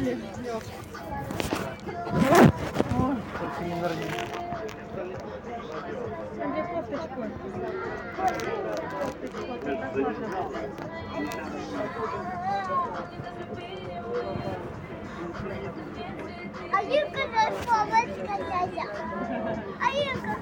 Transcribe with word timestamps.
сделали. 0.00 0.18
Лёг. 0.44 0.62
Где 6.36 6.62
кофточку? 6.62 7.22
А 16.72 16.82
Юрка 16.82 17.24
нас 17.34 17.54
помочь 17.66 18.16
дядя. 18.26 18.86
А 19.80 19.90
Юрка. 19.90 20.34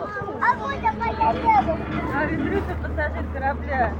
А 0.00 0.54
вот 0.58 0.76
моя 0.98 1.32
девушка. 1.32 1.76
А 2.16 2.24
Вендрюша 2.26 2.74
пассажир 2.82 3.24
корабля. 3.34 3.92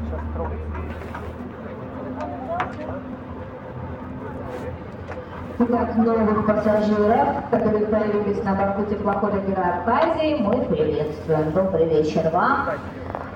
Итак, 5.60 5.96
новых 5.96 6.46
пассажиров, 6.46 7.28
которые 7.50 7.86
появились 7.86 8.44
на 8.44 8.54
борту 8.54 8.84
теплохода 8.84 9.40
Герой 9.40 9.64
Абхазии, 9.64 10.40
мы 10.40 10.64
приветствуем. 10.66 11.50
Добрый 11.50 11.88
вечер 11.88 12.30
вам. 12.32 12.68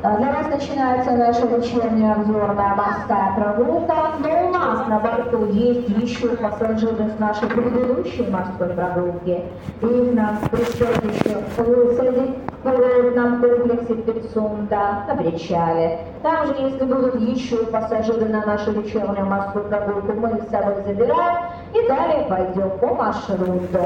А, 0.05 0.17
Для 0.19 0.33
вас 0.33 0.47
начинается 0.49 1.11
наша 1.13 1.47
вечерняя 1.49 2.15
обзорная 2.15 2.77
морская 2.77 3.35
прогулка, 3.35 3.95
но 4.21 4.49
у 4.49 4.53
нас 4.53 4.87
на 4.87 5.01
борту 5.01 5.47
есть 5.47 5.89
еще 5.89 6.29
пассажиры 6.37 7.11
с 7.11 7.19
нашей 7.19 7.49
предыдущей 7.49 8.31
морской 8.31 8.69
прогулки. 8.69 9.43
И 9.81 9.87
их 9.87 10.15
нам 10.15 10.39
предстоит 10.49 11.05
еще 11.05 11.39
высадить 11.57 12.37
в 12.63 12.71
курортном 12.71 13.41
комплексе 13.41 13.95
Пицунда 13.95 15.05
на 15.09 15.17
причале. 15.17 15.99
Также, 16.23 16.55
если 16.63 16.85
будут 16.85 17.21
еще 17.21 17.57
пассажиры 17.67 18.27
на 18.27 18.45
нашу 18.47 18.73
вечернюю 18.73 19.27
морскую 19.27 19.65
прогулку, 19.65 20.13
мы 20.13 20.37
их 20.37 20.45
с 20.45 20.51
собой 20.51 20.77
забираем 20.87 21.47
и 21.75 21.89
далее 21.89 22.27
пойдем 22.29 22.71
по 22.79 22.95
маршруту. 22.95 23.85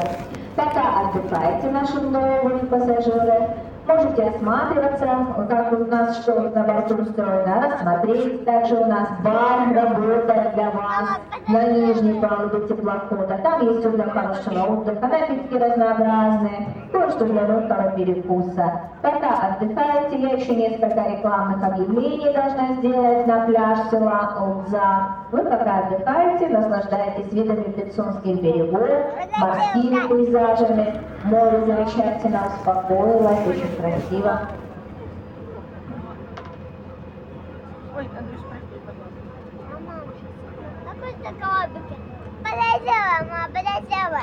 Пока 0.57 1.11
отдыхаете 1.11 1.71
наши 1.71 2.01
новые 2.01 2.59
пассажиры, 2.71 3.49
можете 3.87 4.23
осматриваться, 4.25 5.07
как 5.49 5.73
у 5.73 5.85
нас 5.87 6.23
что 6.23 6.41
на 6.41 6.63
борту 6.65 6.97
устроено, 6.97 7.71
рассмотреть. 7.71 8.45
Также 8.45 8.77
у 8.77 8.87
нас 8.87 9.09
бар 9.23 9.75
работает 9.75 10.55
для 10.55 10.71
вас 10.71 11.21
на 11.49 11.63
нижней 11.71 12.21
палубе 12.21 12.67
теплохода. 12.67 13.39
Там 13.43 13.63
есть 13.63 13.83
зона 13.83 14.11
хорошего 14.11 14.81
отдыха, 14.81 15.07
напитки 15.07 15.55
разнообразные, 15.55 16.69
кое-что 16.93 17.25
для 17.25 17.47
легкого 17.47 17.91
перекуса. 17.93 18.81
Пока 19.03 19.57
отдыхаете, 19.61 20.19
я 20.19 20.33
еще 20.33 20.55
несколько 20.57 21.09
рекламных 21.09 21.63
объявлений 21.63 22.33
должна 22.33 22.75
сделать 22.79 23.27
на 23.27 23.47
пляж 23.47 23.79
села 23.91 24.35
Олдза. 24.39 25.07
Вы 25.37 25.45
пока 25.45 25.81
отдыхаете, 25.81 26.49
наслаждаетесь 26.49 27.31
видами 27.31 27.65
Пицунских 27.65 28.41
берегов, 28.41 28.89
морскими 29.37 30.09
пейзажами. 30.09 30.99
Море 31.25 31.61
замечательно 31.67 32.47
успокоилось, 32.47 33.47
очень 33.47 33.77
красиво. 33.77 34.49
Ой, 37.95 38.09
Андрюш, 38.19 38.41
прости, 38.49 38.81
пожалуйста. 38.87 39.21
Какой 40.87 41.13
ты 41.13 41.29
коробики? 41.39 41.97
Полетела, 42.43 43.19
мама, 43.29 43.49
полетела. 43.53 44.23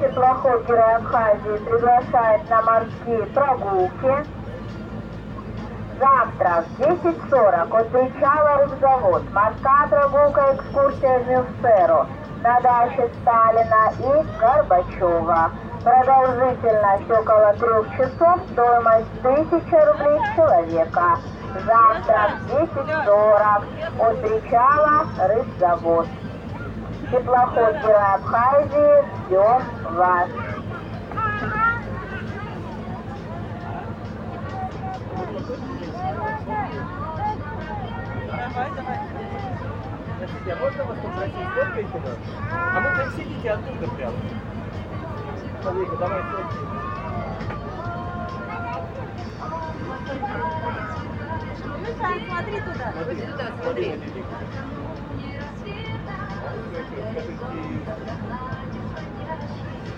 Теплоход 0.00 0.66
Герой 0.66 0.94
Абхазии 0.96 1.64
приглашает 1.64 2.50
на 2.50 2.62
морские 2.62 3.26
прогулки. 3.34 4.26
Завтра 5.98 6.64
в 6.66 6.80
10.40 6.80 7.80
от 7.80 7.88
причала 7.90 8.56
Рыбзавод 8.58 9.22
морская 9.32 9.86
прогулка 9.88 10.56
экскурсия 10.56 11.18
в 11.20 11.28
Мюсеру 11.28 12.06
на 12.42 12.60
даче 12.60 13.08
Сталина 13.22 13.92
и 13.98 14.38
Горбачева. 14.38 15.50
Продолжительность 15.84 17.10
около 17.10 17.54
трех 17.54 17.90
часов, 17.96 18.40
стоимость 18.52 19.08
1000 19.22 19.92
рублей 19.92 20.20
человека. 20.34 21.18
Завтра 21.64 22.30
в 22.40 22.54
10.40 22.54 23.62
от 24.00 24.20
причала 24.20 25.06
Рыбзавод. 25.18 26.06
Теплоход 27.10 27.76
Герой 27.82 28.14
Абхазии 28.14 29.04
ждем 29.26 29.62
вас. 29.94 30.28
Давай, 38.30 38.70
давай. 38.74 38.98
Скажите, 40.16 40.52
а 40.52 40.56
можно 40.56 40.84
вас 40.84 40.98
попросить, 40.98 41.48
сфоткайте 41.52 41.98
нас? 42.00 42.18
А 42.50 42.80
мы 42.80 42.96
прям 42.96 43.10
сидите 43.12 43.50
оттуда 43.50 43.90
прям. 43.96 44.12
Смотри-ка, 45.62 45.96
давай 45.96 46.22
сфоткай. 46.22 46.94
Ну, 51.80 51.88
смотри 51.98 52.60
туда. 52.60 52.92
Смотри, 52.92 53.20
Туда, 53.22 53.46
смотри 53.62 53.84
смотри. 53.94 54.24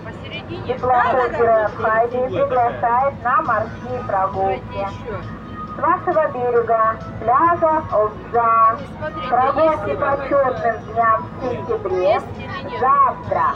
Посередине. 0.05 0.67
Теплоходка 0.67 1.71
Хайди 1.75 2.17
приглашает 2.27 3.23
на 3.23 3.41
морские 3.41 4.03
прогулки. 4.05 4.87
С 5.73 5.79
вашего 5.79 6.27
берега, 6.33 6.95
пляжа 7.19 7.83
Олза, 7.91 8.77
прогулки 9.27 9.95
по 9.95 10.11
черным 10.29 10.77
дням 10.85 11.17
в 11.23 11.43
сентябре, 11.43 12.21
завтра 12.79 13.47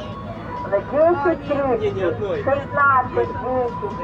в 0.62 0.74
10.30, 0.74 2.44
16.10 2.44 3.26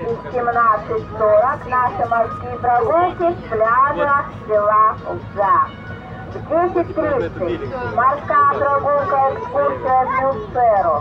и 0.03 0.37
17.40 0.37 1.69
наши 1.69 2.05
морские 2.09 2.55
прогулки 2.59 3.27
с 3.33 3.49
пляжа 3.49 4.25
села 4.47 4.95
Олза. 5.07 5.86
10 6.33 6.95
плюсик. 6.95 7.61
Морская 7.95 8.53
прогулка 8.59 9.19
экскурсия 9.33 9.99
в 10.05 10.09
Люцеру. 10.21 10.97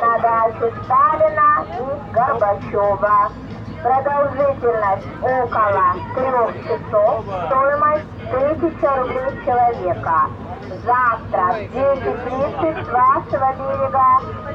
На 0.00 0.18
даче 0.18 0.72
Сталина 0.84 1.50
и 1.66 2.12
Горбачева. 2.14 3.18
Продолжительность 3.82 5.06
около 5.22 5.86
3 6.14 6.62
часов. 6.64 7.24
Стоимость 7.46 8.06
1000 8.32 8.96
рублей 8.96 9.44
человека. 9.44 10.18
Завтра 10.84 11.44
в 11.52 11.74
9.30 11.74 12.84
с 12.84 12.88
вашего 12.88 13.48
берега 13.58 14.10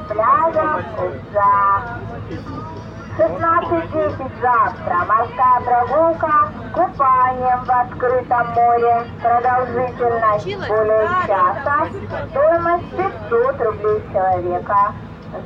пляжа 0.08 0.68
Куза. 0.96 1.52
16.10 3.18 4.40
завтра. 4.40 5.04
Морская 5.06 5.60
прогулка 5.66 6.48
с 6.48 6.72
купанием 6.72 7.62
в 7.64 7.70
открытом 7.70 8.46
море. 8.54 9.06
Продолжительность 9.20 10.68
более 10.68 11.08
часа. 11.26 11.88
Стоимость 12.30 12.90
500 12.96 13.60
рублей 13.60 14.02
человека. 14.12 14.94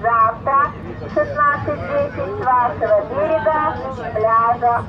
Завтра 0.00 0.70
в 1.00 1.16
16.10 1.16 2.40
с 2.40 2.44
вашего 2.44 3.00
берега 3.10 3.58
пляжа. 4.14 4.84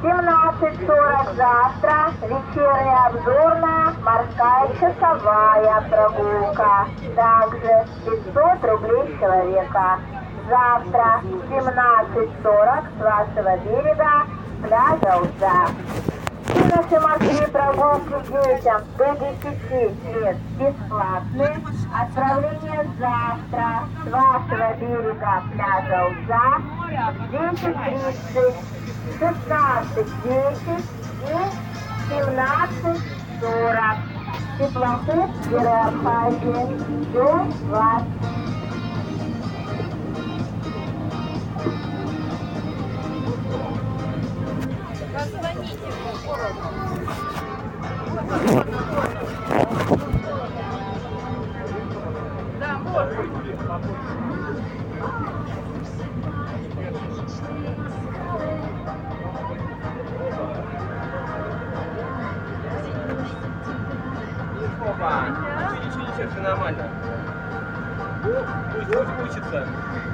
В 0.00 0.06
17.40 0.06 1.34
завтра 1.36 2.12
вечерняя 2.22 3.06
обзорная 3.06 3.92
морская 4.02 4.68
часовая 4.80 5.80
прогулка. 5.90 6.86
Также 7.16 7.86
500 8.04 8.64
рублей 8.64 9.18
человека. 9.18 9.98
Завтра 10.48 11.20
в 11.22 11.26
17.40 11.50 12.84
с 12.90 13.02
вашего 13.02 13.56
берега 13.64 14.14
пляжа 14.62 15.12
Уза. 15.18 15.58
Все 16.44 16.62
наши 16.76 16.96
морские 17.00 17.46
прогулки 17.48 18.16
детям 18.28 18.80
до 18.98 19.08
10 19.14 20.20
лет 20.20 20.36
бесплатны. 20.58 21.48
Отправление 21.98 22.82
завтра 22.98 23.68
с 24.02 24.04
вашего 24.10 24.68
берега 24.80 25.34
пляжа 25.54 26.00
Уза 26.08 26.46
в 27.12 27.14
10.30, 27.32 28.54
16.10 29.20 30.82
и 31.24 31.26
17.40. 32.12 33.96
Теплоход 34.58 35.30
Героапазии. 35.48 36.64
Ждем 36.78 37.44
вас. 37.70 38.04
Опа. 64.86 65.28
Ничего, 65.84 66.02
ничего, 66.02 66.30
все 66.30 66.40
нормально. 66.40 66.88
Пусть, 68.72 68.86
пусть 68.86 69.32
учится. 69.32 70.13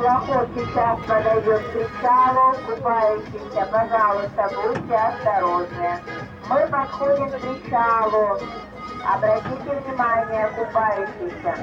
Теплоход 0.00 0.48
сейчас 0.54 0.98
подойдет 1.00 1.60
к 1.60 1.72
причалу. 1.72 2.54
Купающиеся, 2.66 3.68
пожалуйста, 3.70 4.50
будьте 4.56 4.96
осторожны. 4.96 5.90
Мы 6.48 6.66
подходим 6.68 7.28
к 7.28 7.38
причалу. 7.38 8.38
Обратите 9.04 9.80
внимание, 9.84 10.48
купающиеся. 10.56 11.54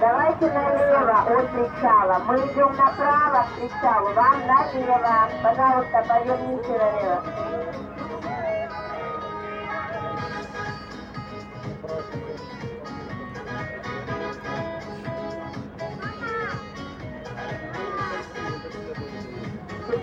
Давайте 0.00 0.50
налево 0.50 1.40
от 1.40 1.50
причала. 1.50 2.18
Мы 2.26 2.36
идем 2.38 2.74
направо 2.76 3.44
к 3.44 3.60
причалу. 3.60 4.14
Вам 4.14 4.46
налево. 4.46 5.28
Пожалуйста, 5.42 6.04
поверните 6.08 6.70
налево. 6.70 7.45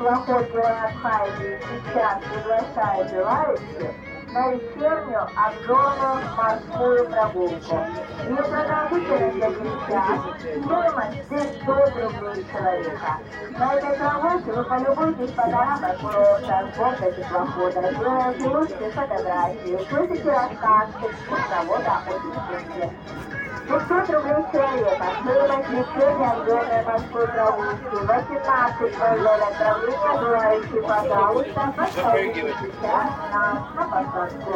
Теплоход 0.04 0.52
Геронабхайди 0.52 1.60
сейчас 1.62 2.20
приглашает 2.24 3.10
желающих 3.10 3.92
на 4.34 4.52
вечернюю 4.52 5.28
обзорную 5.36 6.36
морскую 6.36 7.08
прогулку. 7.08 7.80
Ее 8.28 8.44
продолжительность 8.44 9.44
один 9.44 9.72
час, 9.88 10.20
стоимость 10.66 11.30
500 11.30 11.96
рублей 12.04 12.46
человека. 12.52 13.20
На 13.58 13.74
этой 13.76 13.98
прогулке 13.98 14.52
вы 14.52 14.64
полюбуетесь 14.64 15.32
панорамой 15.32 15.96
курорта, 15.98 16.68
с 16.74 16.78
борта 16.78 17.12
теплохода, 17.12 17.94
сделаете 17.94 18.48
лучшие 18.48 18.92
фотографии, 18.92 19.76
услышите 19.76 20.32
рассказ 20.32 20.90
экскурсовода 21.02 21.92
о 21.92 23.43
Петербурге. 23.74 24.04
500 24.04 24.10
рублей 24.10 24.44
человека. 24.52 25.06
Стоимость 25.22 25.70
вечерней 25.70 26.28
обзорной 26.32 26.84
морской 26.84 27.28
прогулки. 27.28 27.88
18.00 27.94 29.42
отправление. 29.50 30.14
Желающие, 30.20 30.82
пожалуйста, 30.84 31.74
подходите 31.76 32.56
сейчас 32.62 33.10
на, 33.32 33.44
на 33.76 33.84
посадку. 33.90 34.54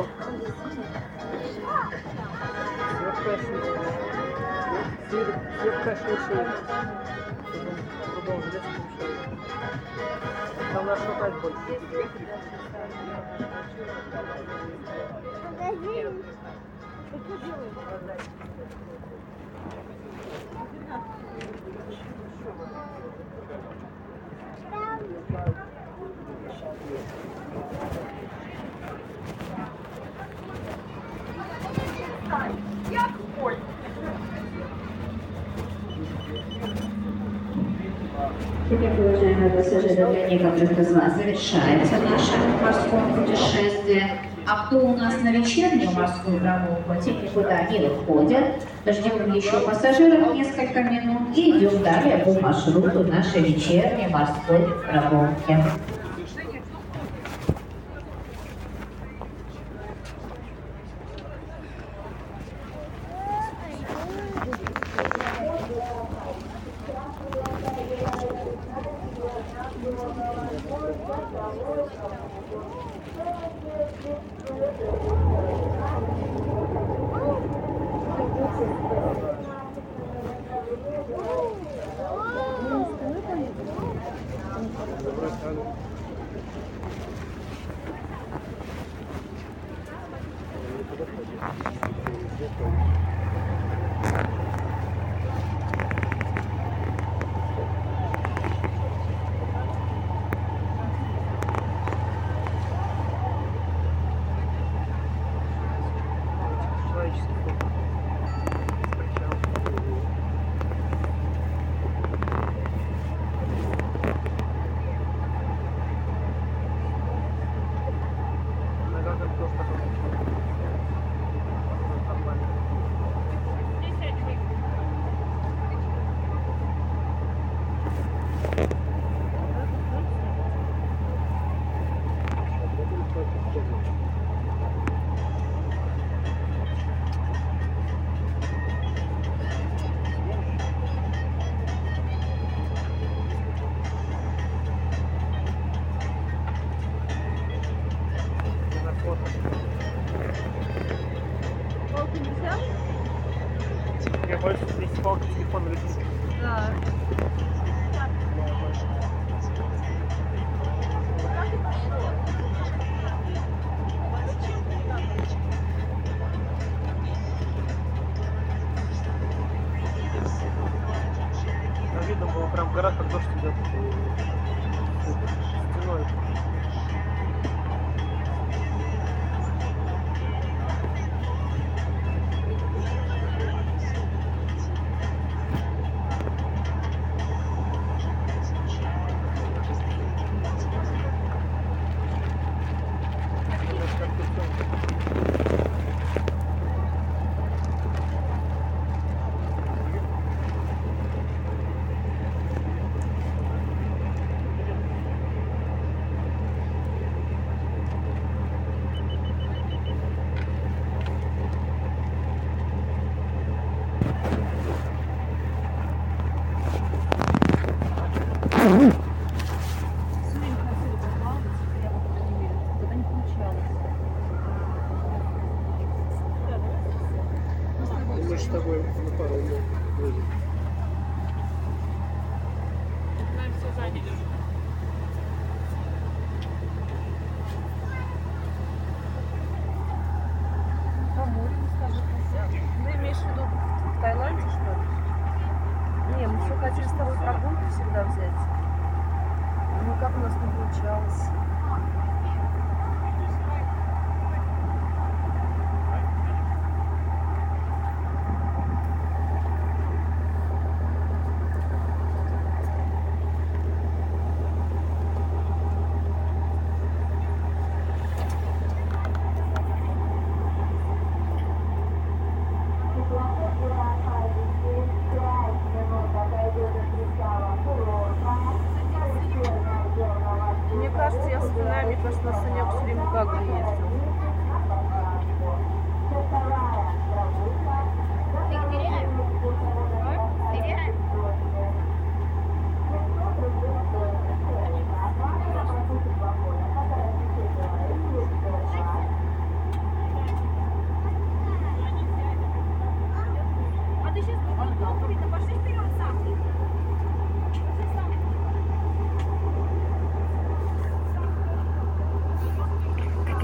Сетка 5.64 5.92
шиши. 5.96 6.40
Продолжили 8.14 8.60
слушать. 8.60 9.18
Там 10.74 10.86
нас 10.86 11.00
хватать 11.00 11.34
больше. 33.40 33.60
Покажи. 33.82 34.28
Теперь, 38.70 39.00
уважаемые 39.00 39.50
пассажиры, 39.52 39.96
для 39.96 40.28
некоторых 40.28 40.80
из 40.80 40.94
вас 40.94 41.16
завершается 41.16 41.96
наше 42.00 42.38
морское 42.62 43.14
путешествие. 43.16 44.37
А 44.50 44.66
кто 44.66 44.80
у 44.80 44.96
нас 44.96 45.14
на 45.22 45.30
вечернюю 45.30 45.92
морскую 45.92 46.40
прогулку, 46.40 47.04
те 47.04 47.12
никуда 47.12 47.64
не 47.64 47.80
выходят. 47.80 48.46
Ждем 48.86 49.34
еще 49.34 49.60
пассажиров 49.60 50.34
несколько 50.34 50.84
минут 50.84 51.38
и 51.38 51.58
идем 51.58 51.84
далее 51.84 52.20
по 52.20 52.32
маршруту 52.40 53.04
нашей 53.04 53.42
вечерней 53.42 54.08
морской 54.08 54.66
прогулки. 54.86 55.97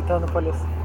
que 0.04 0.08
tá 0.08 0.20
no. 0.20 0.83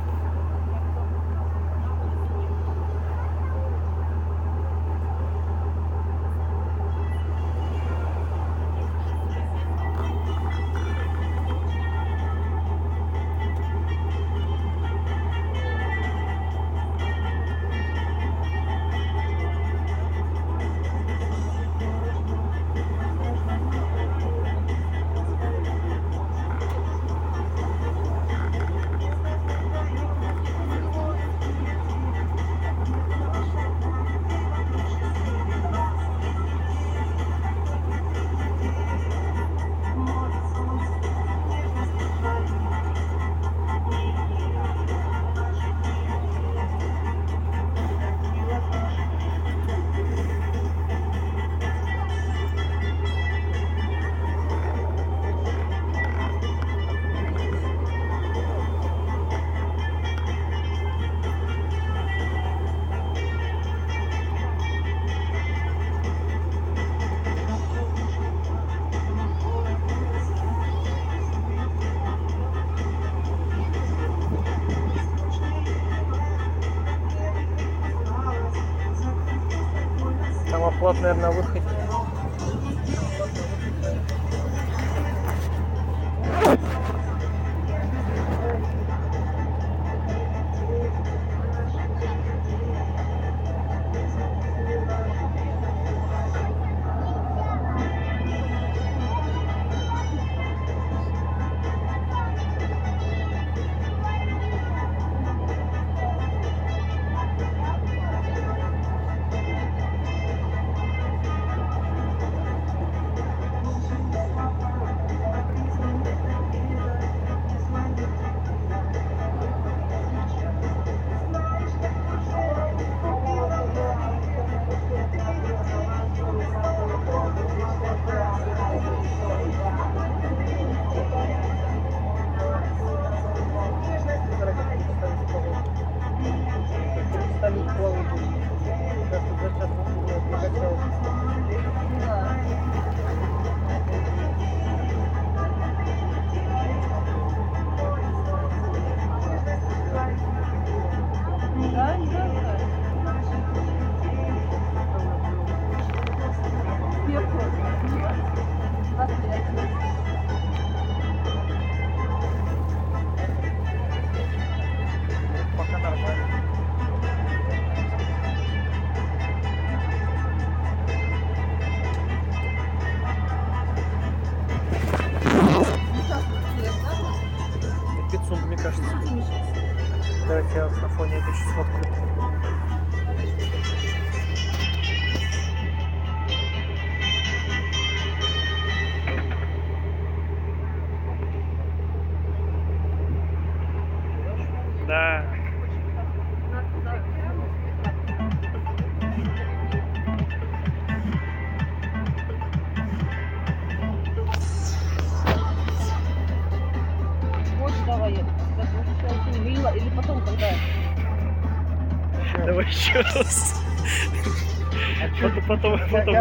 Потом, 215.21 215.43
потом, 215.47 215.81
потом, 215.91 216.15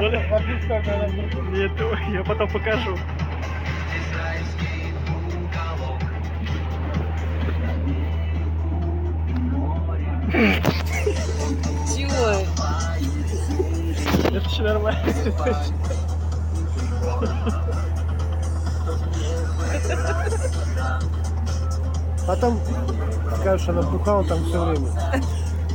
Нет, 1.51 1.71
я 2.11 2.23
потом 2.23 2.49
покажу. 2.49 2.97
Чего? 11.95 12.27
Это 14.27 14.49
еще 14.49 14.61
нормально. 14.61 14.99
Потом 22.27 22.59
скажешь, 23.39 23.69
она 23.69 23.81
бухала 23.81 24.23
там 24.25 24.43
все 24.45 24.65
время. 24.65 24.89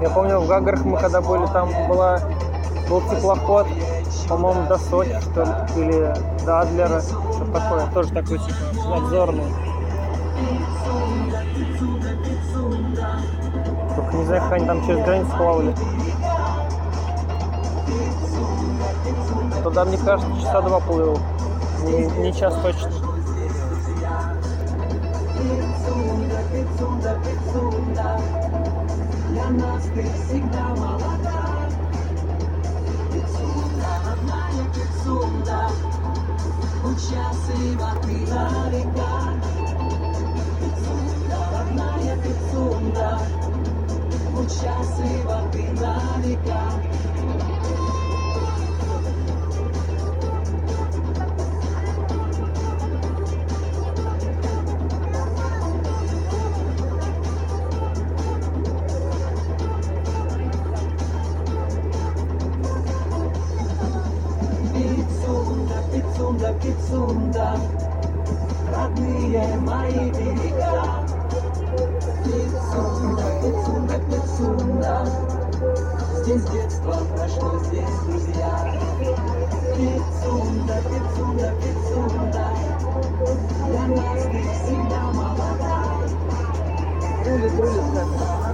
я 0.00 0.10
помню, 0.10 0.40
в 0.40 0.48
Гагарах 0.48 0.84
мы 0.84 0.96
когда 0.96 1.20
были, 1.20 1.46
там 1.46 1.70
была, 1.88 2.20
был 2.88 3.00
теплоход, 3.02 3.66
по-моему, 4.28 4.66
до 4.68 4.78
Сочи, 4.78 5.16
что 5.20 5.44
ли, 5.44 5.82
или 5.82 6.14
до 6.44 6.60
Адлера, 6.60 7.00
что 7.00 7.44
такое. 7.52 7.86
Тоже 7.92 8.08
такой, 8.10 8.38
типа, 8.38 8.96
обзорный. 8.96 9.44
Только 13.96 14.16
не 14.16 14.24
знаю, 14.24 14.42
как 14.42 14.52
они 14.52 14.66
там 14.66 14.86
через 14.86 15.04
границу 15.04 15.30
плавали. 15.36 15.74
Туда, 19.62 19.84
мне 19.84 19.98
кажется, 19.98 20.40
часа 20.40 20.62
два 20.62 20.80
плыл. 20.80 21.18
Не, 21.84 22.06
не 22.22 22.32
час 22.32 22.54
точно. 22.62 22.90
Для 29.48 29.66
нас 29.66 29.82
ты 29.94 30.02
всегда 30.02 30.68
молода. 30.76 31.68
Пицунда, 33.12 33.90
родная 34.04 34.64
Пицунда, 34.74 35.70
будь 36.82 37.00
счастлива 37.00 37.90
ты 38.02 38.32
на 38.32 38.68
века. 38.70 39.10
Пицунда, 40.60 41.38
родная 41.52 42.16
Пицунда, 42.18 43.18
будь 44.32 44.52
счастлива 44.52 45.42
ты 45.52 45.62
на 45.80 46.20
века. 46.22 47.87
Прошло, 77.28 77.58
здесь 77.64 77.84
друзья. 78.06 78.74
Пицунда, 79.76 80.74
Пицунда, 80.88 81.54
Пицунда, 81.62 82.44
для 83.66 83.86
нас 83.96 84.22
ты 84.24 84.40
всегда 84.64 85.00
молода. 85.12 85.48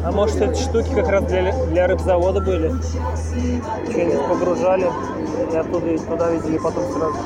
А 0.04 0.12
может, 0.12 0.40
эти 0.42 0.60
штуки 0.60 0.88
как 0.94 1.08
раз 1.08 1.24
для, 1.24 1.66
для 1.66 1.86
рыбзавода 1.86 2.40
были? 2.40 2.74
Что-нибудь 3.90 4.28
погружали 4.28 4.90
и 5.52 5.56
оттуда 5.56 5.86
и 5.86 5.98
туда 5.98 6.30
везли 6.30 6.58
потом 6.58 6.84
сразу. 6.92 7.16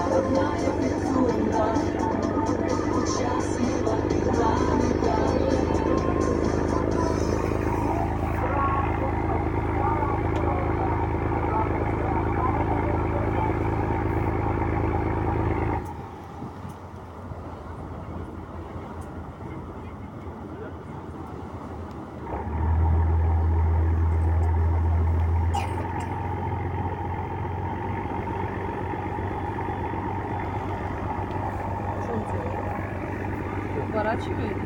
Делает? 34.17 34.29
Поворачивает? 34.29 34.57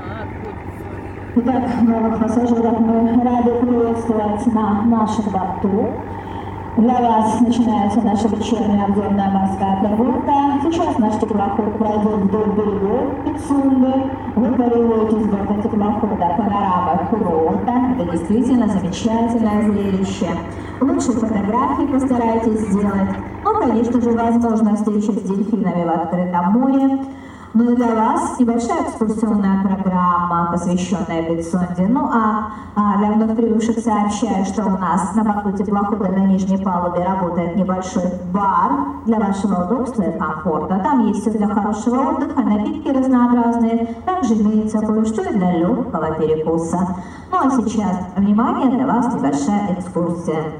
А, 0.00 0.22
отходит. 0.24 0.60
Итак, 1.36 1.82
новых 1.82 2.18
пассажиров 2.18 2.80
мы 2.80 3.22
рады 3.22 3.54
приветствовать 3.60 4.46
на 4.46 4.82
нашем 4.82 5.24
борту. 5.32 5.90
Для 6.76 7.00
вас 7.00 7.40
начинается 7.40 8.00
наша 8.00 8.28
вечерняя 8.28 8.86
обзорная 8.86 9.30
морская 9.30 9.80
прогулка. 9.80 10.32
Сейчас 10.62 10.98
наш 10.98 11.14
теплоход 11.16 11.78
пройдет 11.78 12.16
вдоль 12.22 12.52
берегов 12.56 13.24
Пицунды. 13.24 13.92
Вы 14.36 14.52
полюбуетесь 14.54 15.24
с 15.24 15.28
борта 15.28 15.62
теплохода 15.62 16.34
панорамой 16.36 17.06
курорта. 17.10 17.72
Это 17.98 18.12
действительно 18.12 18.68
замечательное 18.68 19.62
зрелище. 19.62 20.28
Лучшие 20.80 21.18
фотографии 21.18 21.92
постарайтесь 21.92 22.60
сделать 22.70 23.10
Ну, 23.44 23.54
конечно 23.54 24.00
же, 24.00 24.10
возможно 24.10 24.76
встреча 24.76 25.12
с 25.12 25.22
дельфинами 25.22 25.84
в 25.84 25.90
открытом 25.90 26.52
море. 26.52 26.98
Ну 27.52 27.72
и 27.72 27.74
для 27.74 27.94
вас 27.94 28.38
небольшая 28.38 28.84
экскурсионная 28.84 29.60
программа, 29.64 30.50
посвященная 30.52 31.28
Бетсонде. 31.28 31.88
Ну 31.88 32.08
а, 32.08 32.52
а 32.76 32.98
для 32.98 33.10
вновь 33.10 33.36
прибывших 33.36 33.80
сообщаю, 33.80 34.44
что 34.44 34.66
у 34.66 34.78
нас 34.78 35.14
на 35.16 35.24
борту 35.24 35.50
теплохода 35.52 36.12
на 36.12 36.26
нижней 36.26 36.58
палубе 36.58 37.04
работает 37.04 37.56
небольшой 37.56 38.04
бар 38.32 38.70
для 39.04 39.18
вашего 39.18 39.64
удобства 39.64 40.02
и 40.02 40.16
комфорта. 40.16 40.78
Там 40.78 41.08
есть 41.08 41.22
все 41.22 41.30
для 41.32 41.48
хорошего 41.48 42.10
отдыха, 42.10 42.40
напитки 42.40 42.88
разнообразные. 42.88 43.96
Также 44.06 44.34
имеется 44.34 44.78
кое-что 44.78 45.22
и 45.22 45.34
для 45.34 45.56
легкого 45.56 46.14
перекуса. 46.14 46.78
Ну 47.32 47.36
а 47.36 47.50
сейчас, 47.50 47.98
внимание, 48.16 48.70
для 48.70 48.86
вас 48.86 49.12
небольшая 49.12 49.74
экскурсия. 49.76 50.52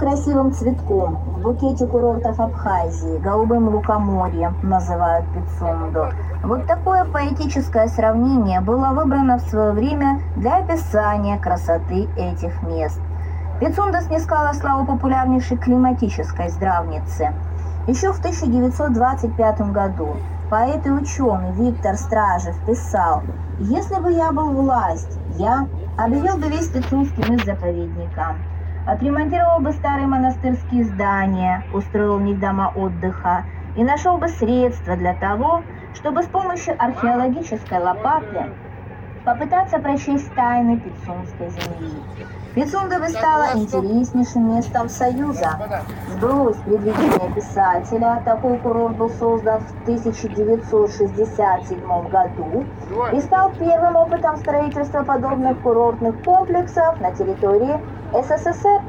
Красивым 0.00 0.50
цветком 0.52 1.16
в 1.16 1.42
букете 1.42 1.86
курортов 1.86 2.40
Абхазии, 2.40 3.18
голубым 3.18 3.68
лукоморьем 3.68 4.56
называют 4.62 5.26
Пицунду. 5.34 6.06
Вот 6.42 6.66
такое 6.66 7.04
поэтическое 7.04 7.86
сравнение 7.86 8.62
было 8.62 8.88
выбрано 8.94 9.36
в 9.36 9.42
свое 9.42 9.72
время 9.72 10.22
для 10.36 10.56
описания 10.56 11.38
красоты 11.38 12.08
этих 12.16 12.62
мест. 12.62 12.98
Пицунда 13.60 14.00
снискала 14.00 14.54
славу 14.54 14.86
популярнейшей 14.86 15.58
климатической 15.58 16.48
здравницы. 16.48 17.34
Еще 17.86 18.10
в 18.14 18.20
1925 18.20 19.60
году 19.70 20.16
поэт 20.48 20.86
и 20.86 20.90
ученый 20.90 21.52
Виктор 21.52 21.98
Стражев 21.98 22.56
писал 22.66 23.22
«Если 23.58 24.00
бы 24.00 24.10
я 24.12 24.32
был 24.32 24.50
власть, 24.50 25.18
я 25.36 25.66
объявил 25.98 26.38
бы 26.38 26.48
весь 26.48 26.68
Пицунский 26.68 27.22
мыс 27.28 27.44
заповедником». 27.44 28.36
Отремонтировал 28.92 29.60
бы 29.60 29.70
старые 29.70 30.08
монастырские 30.08 30.82
здания, 30.82 31.64
устроил 31.70 32.18
в 32.18 32.22
них 32.22 32.40
дома 32.40 32.72
отдыха 32.74 33.46
и 33.72 33.84
нашел 33.84 34.18
бы 34.18 34.26
средства 34.26 34.96
для 34.96 35.14
того, 35.14 35.64
чтобы 35.92 36.24
с 36.24 36.26
помощью 36.26 36.74
археологической 36.76 37.78
лопаты 37.78 38.52
попытаться 39.24 39.78
прочесть 39.78 40.34
тайны 40.34 40.78
Пицунской 40.78 41.48
земли. 41.50 42.02
Пицунда 42.54 42.98
бы 42.98 43.08
стала 43.08 43.48
интереснейшим 43.54 44.56
местом 44.56 44.88
Союза. 44.88 45.58
Сбылось 46.08 46.56
предвидение 46.58 47.30
писателя. 47.34 48.22
Такой 48.24 48.56
курорт 48.58 48.96
был 48.96 49.10
создан 49.10 49.60
в 49.60 49.82
1967 49.82 52.08
году 52.08 52.64
и 53.12 53.20
стал 53.20 53.52
первым 53.58 53.96
опытом 53.96 54.38
строительства 54.38 55.02
подобных 55.04 55.60
курортных 55.60 56.22
комплексов 56.24 56.98
на 57.00 57.12
территории 57.12 57.78
СССР. 58.12 58.80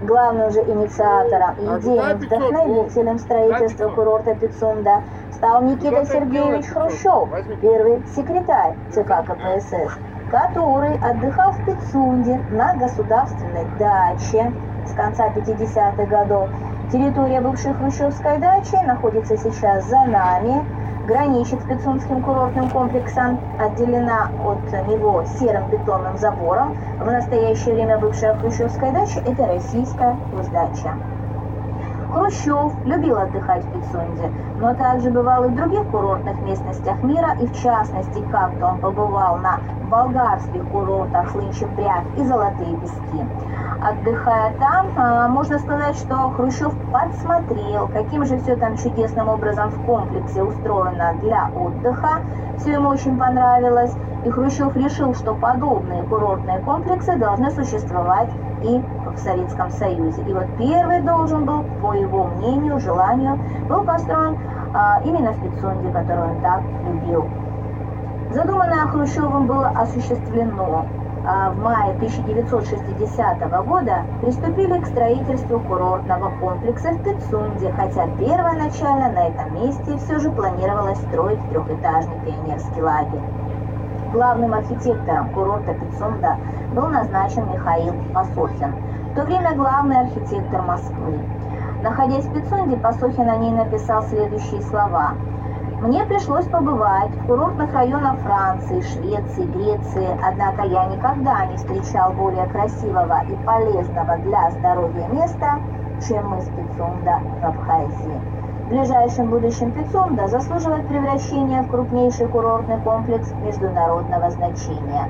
Главным 0.00 0.52
же 0.52 0.60
инициатором 0.60 1.56
и 1.58 1.64
идейным 1.80 2.18
вдохновителем 2.18 3.18
строительства 3.18 3.88
курорта 3.88 4.36
Пицунда 4.36 5.02
стал 5.38 5.62
Никита 5.62 6.04
Сергеевич 6.04 6.66
Хрущев, 6.66 7.28
первый 7.60 8.02
секретарь 8.16 8.74
ЦК 8.90 9.24
КПСС, 9.24 9.96
который 10.32 10.98
отдыхал 10.98 11.52
в 11.52 11.64
Пицунде 11.64 12.40
на 12.50 12.74
государственной 12.74 13.64
даче 13.78 14.52
с 14.84 14.92
конца 14.94 15.28
50-х 15.28 16.04
годов. 16.06 16.48
Территория 16.90 17.40
бывшей 17.40 17.72
хрущевской 17.74 18.38
дачи 18.38 18.74
находится 18.84 19.36
сейчас 19.36 19.84
за 19.84 20.04
нами, 20.06 20.64
граничит 21.06 21.60
с 21.62 21.64
Пицунским 21.66 22.20
курортным 22.22 22.68
комплексом, 22.70 23.38
отделена 23.60 24.30
от 24.44 24.88
него 24.88 25.22
серым 25.38 25.70
бетонным 25.70 26.18
забором. 26.18 26.76
В 26.98 27.06
настоящее 27.06 27.74
время 27.74 27.98
бывшая 27.98 28.34
хрущевская 28.34 28.90
дача– 28.90 29.20
это 29.26 29.46
российская 29.46 30.16
госдача. 30.32 30.94
Хрущев 32.12 32.72
любил 32.84 33.18
отдыхать 33.18 33.64
в 33.64 33.72
Пицунде, 33.72 34.32
но 34.58 34.74
также 34.74 35.10
бывал 35.10 35.44
и 35.44 35.48
в 35.48 35.54
других 35.54 35.86
курортных 35.88 36.40
местностях 36.42 37.02
мира, 37.02 37.36
и 37.40 37.46
в 37.46 37.52
частности, 37.54 38.22
как-то 38.30 38.66
он 38.66 38.78
побывал 38.78 39.36
на 39.38 39.60
болгарских 39.90 40.66
курортах 40.68 41.34
Лынчепряг 41.34 42.04
и 42.16 42.24
Золотые 42.24 42.76
Пески. 42.76 43.26
Отдыхая 43.80 44.54
там, 44.58 44.88
а, 44.96 45.28
можно 45.28 45.58
сказать, 45.58 45.96
что 45.96 46.30
Хрущев 46.30 46.74
подсмотрел, 46.92 47.88
каким 47.88 48.24
же 48.24 48.38
все 48.38 48.56
там 48.56 48.76
чудесным 48.76 49.28
образом 49.28 49.70
в 49.70 49.86
комплексе 49.86 50.42
устроено 50.42 51.14
для 51.22 51.50
отдыха. 51.54 52.22
Все 52.58 52.72
ему 52.72 52.88
очень 52.88 53.16
понравилось, 53.16 53.94
и 54.24 54.30
Хрущев 54.30 54.74
решил, 54.76 55.14
что 55.14 55.34
подобные 55.34 56.02
курортные 56.02 56.58
комплексы 56.60 57.16
должны 57.16 57.50
существовать 57.52 58.30
и 58.62 58.82
в 59.18 59.22
Советском 59.22 59.70
Союзе. 59.70 60.22
И 60.22 60.32
вот 60.32 60.46
первый 60.58 61.00
должен 61.02 61.44
был, 61.44 61.64
по 61.82 61.92
его 61.94 62.24
мнению, 62.24 62.78
желанию, 62.80 63.38
был 63.68 63.84
построен 63.84 64.38
а, 64.74 65.00
именно 65.04 65.32
в 65.32 65.42
Пицунде, 65.42 65.90
которую 65.90 66.36
он 66.36 66.40
так 66.40 66.62
любил. 66.86 67.26
Задуманное 68.30 68.86
Хрущевым 68.86 69.46
было 69.46 69.68
осуществлено. 69.68 70.86
А 71.30 71.50
в 71.50 71.58
мае 71.58 71.94
1960 71.96 73.66
года 73.66 74.04
приступили 74.22 74.80
к 74.80 74.86
строительству 74.86 75.60
курортного 75.60 76.30
комплекса 76.40 76.92
в 76.92 77.02
Пицунде, 77.02 77.72
хотя 77.72 78.06
первоначально 78.18 79.10
на 79.12 79.28
этом 79.28 79.54
месте 79.54 79.98
все 79.98 80.20
же 80.20 80.30
планировалось 80.30 80.98
строить 80.98 81.40
трехэтажный 81.50 82.18
пионерский 82.24 82.80
лагерь. 82.80 83.20
Главным 84.12 84.54
архитектором 84.54 85.28
курорта 85.34 85.74
Пицунда 85.74 86.36
был 86.74 86.86
назначен 86.88 87.46
Михаил 87.52 87.94
Пасохин, 88.14 88.72
в 89.10 89.14
то 89.14 89.24
время 89.24 89.54
главный 89.54 90.00
архитектор 90.00 90.62
Москвы. 90.62 91.18
Находясь 91.82 92.24
в 92.24 92.32
Пицунде, 92.32 92.76
Пасохин 92.76 93.28
о 93.28 93.36
ней 93.36 93.52
написал 93.52 94.02
следующие 94.02 94.62
слова– 94.62 95.14
мне 95.80 96.04
пришлось 96.04 96.44
побывать 96.46 97.12
в 97.12 97.26
курортных 97.26 97.72
районах 97.72 98.18
Франции, 98.18 98.80
Швеции, 98.80 99.44
Греции, 99.44 100.08
однако 100.24 100.64
я 100.64 100.86
никогда 100.86 101.46
не 101.46 101.56
встречал 101.56 102.12
более 102.14 102.46
красивого 102.46 103.22
и 103.24 103.36
полезного 103.46 104.16
для 104.16 104.50
здоровья 104.50 105.06
места, 105.06 105.60
чем 106.08 106.30
мы 106.30 106.40
с 106.40 106.46
Пицунда 106.46 107.20
в 107.40 107.46
Абхазии. 107.46 108.20
В 108.64 108.68
ближайшем 108.70 109.30
будущем 109.30 109.70
Пицунда 109.70 110.26
заслуживает 110.26 110.88
превращения 110.88 111.62
в 111.62 111.70
крупнейший 111.70 112.26
курортный 112.26 112.80
комплекс 112.80 113.32
международного 113.44 114.30
значения. 114.30 115.08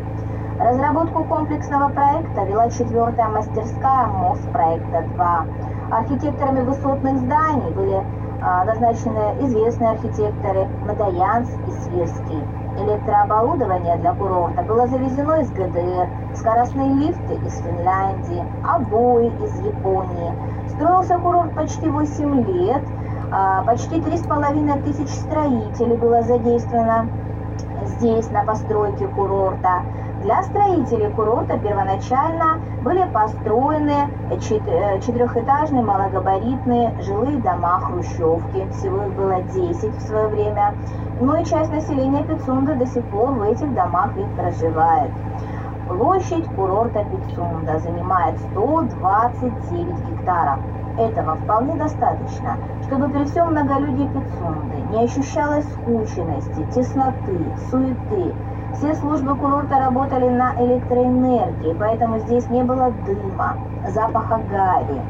Разработку 0.59 1.23
комплексного 1.23 1.89
проекта 1.91 2.43
вела 2.43 2.69
четвертая 2.69 3.29
мастерская 3.29 4.07
МОС 4.07 4.41
проекта 4.53 5.05
2. 5.15 5.47
Архитекторами 5.93 6.63
высотных 6.63 7.19
зданий 7.19 7.71
были 7.71 8.05
а, 8.43 8.65
назначены 8.65 9.37
известные 9.43 9.91
архитекторы 9.91 10.67
Матаянс 10.85 11.49
и 11.49 11.71
Свирский. 11.71 12.43
Электрооборудование 12.77 13.99
для 13.99 14.13
курорта 14.15 14.63
было 14.63 14.89
завезено 14.89 15.41
из 15.41 15.51
ГДР, 15.53 16.09
скоростные 16.35 16.93
лифты 16.93 17.35
из 17.35 17.57
Финляндии, 17.59 18.45
обои 18.65 19.29
из 19.29 19.61
Японии. 19.61 20.33
Строился 20.71 21.19
курорт 21.19 21.55
почти 21.55 21.89
8 21.89 22.43
лет, 22.47 22.83
а, 23.31 23.63
почти 23.63 24.01
3,5 24.01 24.83
тысяч 24.83 25.09
строителей 25.09 25.97
было 25.97 26.23
задействовано 26.23 27.09
здесь, 27.87 28.29
на 28.31 28.45
постройке 28.45 29.07
курорта. 29.07 29.83
Для 30.23 30.43
строителей 30.43 31.11
курорта 31.11 31.59
первоначально 31.59 32.59
были 32.83 33.07
построены 33.13 34.09
э, 34.31 35.01
четырехэтажные 35.01 35.83
малогабаритные 35.83 36.93
жилые 37.03 37.39
дома 37.39 37.81
хрущевки. 37.81 38.69
Всего 38.73 39.05
их 39.05 39.13
было 39.15 39.43
10 39.43 39.95
в 39.95 40.01
свое 40.01 40.27
время. 40.27 40.75
Ну 41.21 41.41
и 41.41 41.45
часть 41.45 41.71
населения 41.71 42.25
Пицунда 42.25 42.75
до 42.75 42.87
сих 42.87 43.05
пор 43.05 43.31
в 43.31 43.43
этих 43.43 43.73
домах 43.75 44.11
ведь 44.17 44.35
проживает. 44.35 45.13
Площадь 45.89 46.47
курорта 46.57 47.05
Пицунда 47.05 47.79
занимает 47.79 48.41
129 48.51 50.11
гектаров. 50.11 50.59
Этого 50.99 51.37
вполне 51.37 51.77
достаточно, 51.77 52.57
чтобы 52.89 53.09
при 53.09 53.25
всем 53.25 53.53
многолюдии 53.53 54.09
Пицунды 54.09 54.77
не 54.91 55.05
ощущалось 55.05 55.65
скученности, 55.75 56.67
тесноты, 56.75 57.39
суеты, 57.71 58.35
все 58.75 58.95
службы 58.95 59.35
курорта 59.37 59.79
работали 59.79 60.29
на 60.29 60.55
электроэнергии, 60.55 61.77
поэтому 61.79 62.19
здесь 62.21 62.49
не 62.51 62.63
было 62.63 62.91
дыма, 63.07 63.57
запаха 63.89 64.41
гари. 64.51 65.01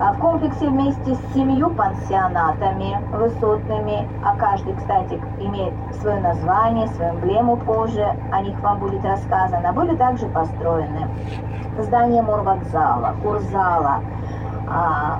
А 0.00 0.12
в 0.12 0.18
комплексе 0.18 0.68
вместе 0.68 1.14
с 1.14 1.34
семью 1.34 1.70
пансионатами 1.70 2.98
высотными, 3.12 4.08
а 4.24 4.36
каждый, 4.36 4.74
кстати, 4.74 5.20
имеет 5.38 5.72
свое 6.00 6.20
название, 6.20 6.88
свою 6.88 7.14
эмблему 7.14 7.56
позже, 7.58 8.04
о 8.32 8.42
них 8.42 8.58
вам 8.60 8.80
будет 8.80 9.04
рассказано, 9.04 9.72
были 9.72 9.94
также 9.94 10.26
построены 10.26 11.08
здание 11.82 12.22
морвокзала, 12.22 13.14
курзала, 13.22 14.00
а, 14.68 15.18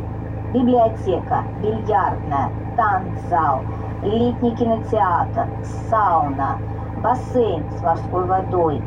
библиотека, 0.52 1.44
бильярдная, 1.60 2.50
танцзал, 2.76 3.62
летний 4.02 4.54
кинотеатр, 4.56 5.48
сауна, 5.90 6.58
бассейн 7.05 7.62
с 7.70 7.82
морской 7.82 8.24
водой, 8.24 8.82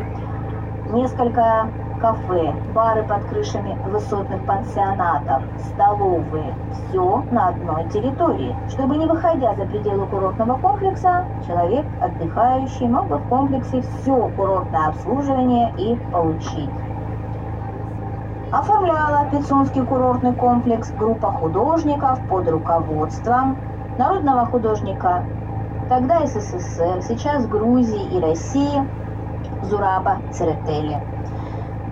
несколько 0.90 1.70
кафе, 2.02 2.54
бары 2.74 3.04
под 3.04 3.24
крышами 3.26 3.78
высотных 3.90 4.44
пансионатов, 4.46 5.44
столовые. 5.60 6.56
Все 6.74 7.24
на 7.32 7.50
одной 7.50 7.88
территории. 7.90 8.56
Чтобы 8.70 8.98
не 8.98 9.06
выходя 9.06 9.54
за 9.54 9.66
пределы 9.66 10.08
курортного 10.08 10.58
комплекса, 10.58 11.26
человек, 11.46 11.86
отдыхающий, 12.02 12.88
мог 12.88 13.08
бы 13.08 13.18
в 13.18 13.30
комплексе 13.30 13.82
все 13.82 14.30
курортное 14.36 14.88
обслуживание 14.88 15.72
и 15.78 15.96
получить. 16.12 16.70
Оформляла 18.52 19.28
Пицунский 19.30 19.84
курортный 19.84 20.34
комплекс 20.34 20.92
группа 20.98 21.32
художников 21.32 22.20
под 22.30 22.50
руководством 22.50 23.58
народного 23.98 24.46
художника 24.46 25.24
тогда 25.88 26.26
СССР, 26.26 27.02
сейчас 27.02 27.48
Грузии 27.48 28.18
и 28.18 28.20
России 28.20 28.90
Зураба 29.62 30.22
Церетели. 30.32 31.02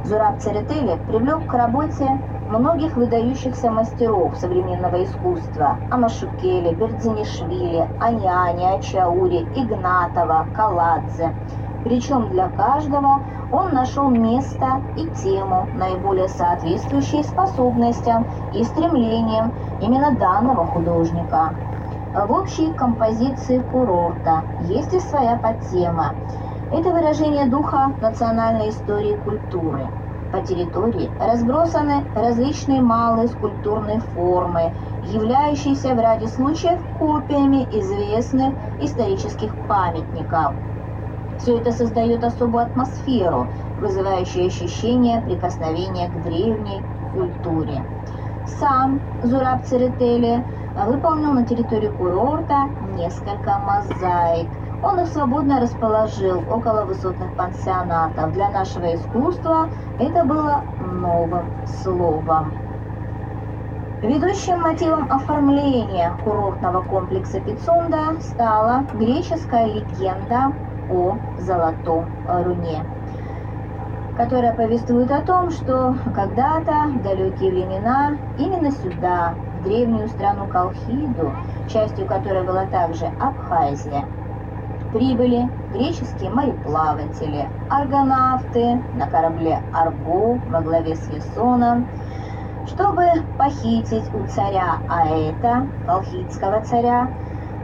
Зураб 0.04 0.39
Церетели 0.39 0.98
привлек 1.08 1.48
к 1.48 1.54
работе 1.54 2.08
многих 2.48 2.96
выдающихся 2.96 3.72
мастеров 3.72 4.38
современного 4.38 5.04
искусства 5.04 5.80
Амашукели, 5.89 6.76
Бердзинишвили, 6.76 7.89
Аняни, 8.00 8.78
Ачаури, 8.78 9.50
Игнатова, 9.56 10.50
Каладзе. 10.54 11.34
Причем 11.84 12.30
для 12.30 12.50
каждого 12.50 13.24
он 13.50 13.74
нашел 13.74 14.10
место 14.10 14.84
и 14.96 15.10
тему, 15.10 15.70
наиболее 15.74 16.28
соответствующие 16.28 17.24
способностям 17.24 18.28
и 18.52 18.64
стремлениям 18.64 19.54
именно 19.80 20.16
данного 20.18 20.66
художника. 20.66 21.56
В 22.16 22.32
общей 22.32 22.74
композиции 22.74 23.59
курорта 23.59 24.45
есть 24.57 24.93
и 24.93 25.01
своя 25.01 25.38
подтема– 25.38 26.16
это 26.70 26.91
выражение 26.91 27.45
духа 27.49 27.93
национальной 27.99 28.70
истории 28.70 29.16
и 29.16 29.20
культуры. 29.20 29.91
По 30.32 30.39
территории 30.39 31.13
разбросаны 31.20 32.07
различные 32.13 32.82
малые 32.82 33.28
скульптурные 33.28 33.99
формы, 33.99 34.74
являющиеся 35.01 35.93
в 35.93 35.99
ряде 35.99 36.28
случаев 36.28 36.80
копиями 36.93 37.68
известных 37.70 38.55
исторических 38.78 39.57
памятников. 39.68 40.55
Все 41.38 41.57
это 41.59 41.74
создает 41.74 42.24
особую 42.24 42.63
атмосферу, 42.63 43.51
вызывающую 43.76 44.47
ощущение 44.47 45.22
прикосновения 45.22 46.07
к 46.09 46.22
древней 46.22 46.82
культуре. 47.11 47.89
Сам 48.45 49.01
Зураб 49.22 49.66
Церетели 49.66 50.45
выполнил 50.76 51.34
на 51.34 51.45
территории 51.45 51.89
курорта 51.89 52.69
несколько 52.95 53.59
мозаик– 53.59 54.49
он 54.86 54.99
их 54.99 55.07
свободно 55.07 55.61
расположил 55.61 56.43
около 56.47 56.86
высотных 56.86 57.34
пансионатов. 57.36 58.34
Для 58.34 58.51
нашего 58.51 58.93
искусства 58.93 59.67
это 59.99 60.23
было 60.23 60.61
новым 60.80 61.45
словом. 61.65 62.53
Ведущим 64.03 64.61
мотивом 64.61 65.11
оформления 65.11 66.15
курортного 66.23 66.84
комплекса 66.84 67.39
Пицунда 67.39 68.19
стала 68.19 68.84
греческая 68.93 69.65
легенда 69.65 70.53
о 70.91 71.17
Золотом 71.39 72.05
Руне, 72.28 72.86
которая 74.17 74.53
повествует 74.53 75.09
о 75.09 75.21
том, 75.21 75.49
что 75.49 75.95
когда-то, 76.13 76.89
в 76.89 77.01
далекие 77.01 77.51
времена, 77.51 78.17
именно 78.38 78.69
сюда, 78.69 79.34
древнюю 79.66 80.07
страну 80.07 80.47
Колхиду, 80.47 81.36
частью 81.68 82.05
которой 82.05 82.43
была 82.43 82.66
также 82.68 83.11
Абхазия, 83.20 84.07
прибыли 84.93 85.49
греческие 85.74 86.30
мореплаватели, 86.30 87.49
аргонавты 87.68 88.84
на 88.93 89.07
корабле 89.07 89.61
«Арго» 89.74 90.39
во 90.45 90.61
главе 90.61 90.95
с 90.95 91.09
Ясоном, 91.09 91.89
чтобы 92.68 93.03
похитить 93.38 94.13
у 94.13 94.26
царя 94.28 94.82
Аэта, 94.88 95.68
колхидского 95.86 96.61
царя, 96.61 97.09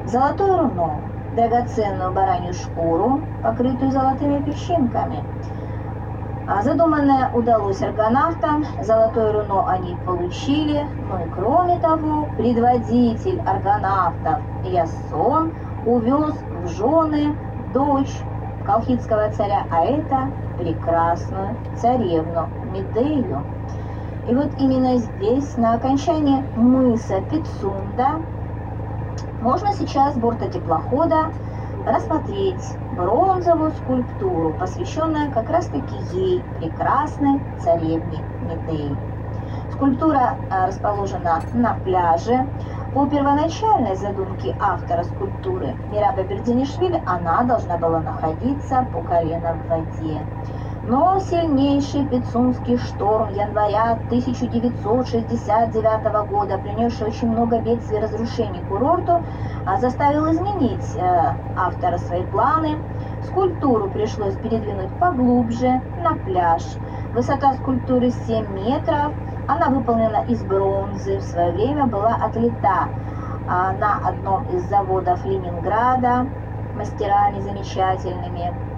золотое 0.04 0.58
руно, 0.58 1.04
драгоценную 1.36 2.12
баранью 2.14 2.54
шкуру, 2.54 3.22
покрытую 3.43 3.91
золотыми 3.91 4.43
песчинками. 4.43 5.24
А 6.54 6.62
задуманное 6.64 7.32
удалось 7.34 7.82
аргонавтам, 7.82 8.66
золотое 8.82 9.32
руно 9.32 9.70
они 9.70 9.95
получили, 10.06 10.86
но 11.10 11.24
и 11.24 11.30
кроме 11.30 11.80
того, 11.80 12.28
предводитель 12.36 13.39
аргонавтов 13.45 14.39
Ясон 14.66 15.54
увез 15.86 16.36
в 16.62 16.68
жены 16.68 17.38
дочь 17.74 18.14
колхидского 18.66 19.30
царя, 19.32 19.66
а 19.72 19.86
это 19.86 20.28
прекрасную 20.58 21.56
царевну 21.78 22.49
Медею. 22.74 23.43
И 24.28 24.36
вот 24.36 24.52
именно 24.60 24.97
здесь, 24.97 25.56
на 25.56 25.76
окончании 25.76 26.43
мыса 26.58 27.22
Пицунда, 27.32 28.20
можно 29.41 29.72
сейчас 29.72 30.16
с 30.16 30.18
борта 30.18 30.49
теплохода 30.49 31.32
рассмотреть 31.88 32.76
бронзовую 32.96 33.72
скульптуру, 33.72 34.54
посвященную 34.54 35.32
как 35.32 35.50
раз-таки 35.50 35.96
ей, 36.14 36.44
прекрасной 36.60 37.39
царевне 37.60 38.24
Медеи. 38.42 38.96
Скульптура 39.74 40.36
э, 40.50 40.68
расположена 40.68 41.42
на 41.54 41.74
пляже, 41.84 42.46
по 42.94 43.08
первоначальной 43.08 43.96
задумке 43.96 44.54
автора 44.60 45.04
скульптуры 45.04 45.74
Мираба 45.94 46.24
Бердинишвили 46.24 47.02
она 47.06 47.42
должна 47.44 47.78
была 47.78 48.02
находиться 48.02 48.86
по 48.92 49.02
колено 49.02 49.54
в 49.54 49.70
воде. 49.70 50.22
Но 50.88 51.20
сильнейший 51.20 52.08
пицунский 52.08 52.78
шторм 52.78 53.30
января 53.34 54.00
1969 54.08 56.30
года, 56.30 56.58
принесший 56.58 57.08
очень 57.08 57.30
много 57.30 57.60
бедствий 57.60 57.98
и 57.98 58.02
разрушений 58.02 58.62
курорту, 58.68 59.22
а, 59.66 59.78
заставил 59.78 60.32
изменить 60.32 60.96
э, 60.96 61.34
автора 61.56 62.00
свои 62.00 62.24
планы. 62.24 62.78
Скульптуру 63.28 63.90
пришлось 63.90 64.34
передвинуть 64.36 64.90
поглубже 65.00 65.82
на 66.04 66.16
пляж. 66.26 66.64
Высота 67.14 67.54
скульптуры 67.54 68.10
7 68.10 68.48
метров– 68.54 69.14
она 69.52 69.68
выполнена 69.68 70.24
из 70.30 70.42
бронзы, 70.44 71.18
в 71.18 71.24
свое 71.24 71.52
время 71.52 71.86
была 71.86 72.16
отлита 72.16 72.88
а, 73.50 73.74
на 73.74 74.00
одном 74.08 74.46
из 74.56 74.64
заводов 74.70 75.26
Ленинграда 75.26 76.26
мастерами 76.78 77.42
замечательными. 77.42 78.70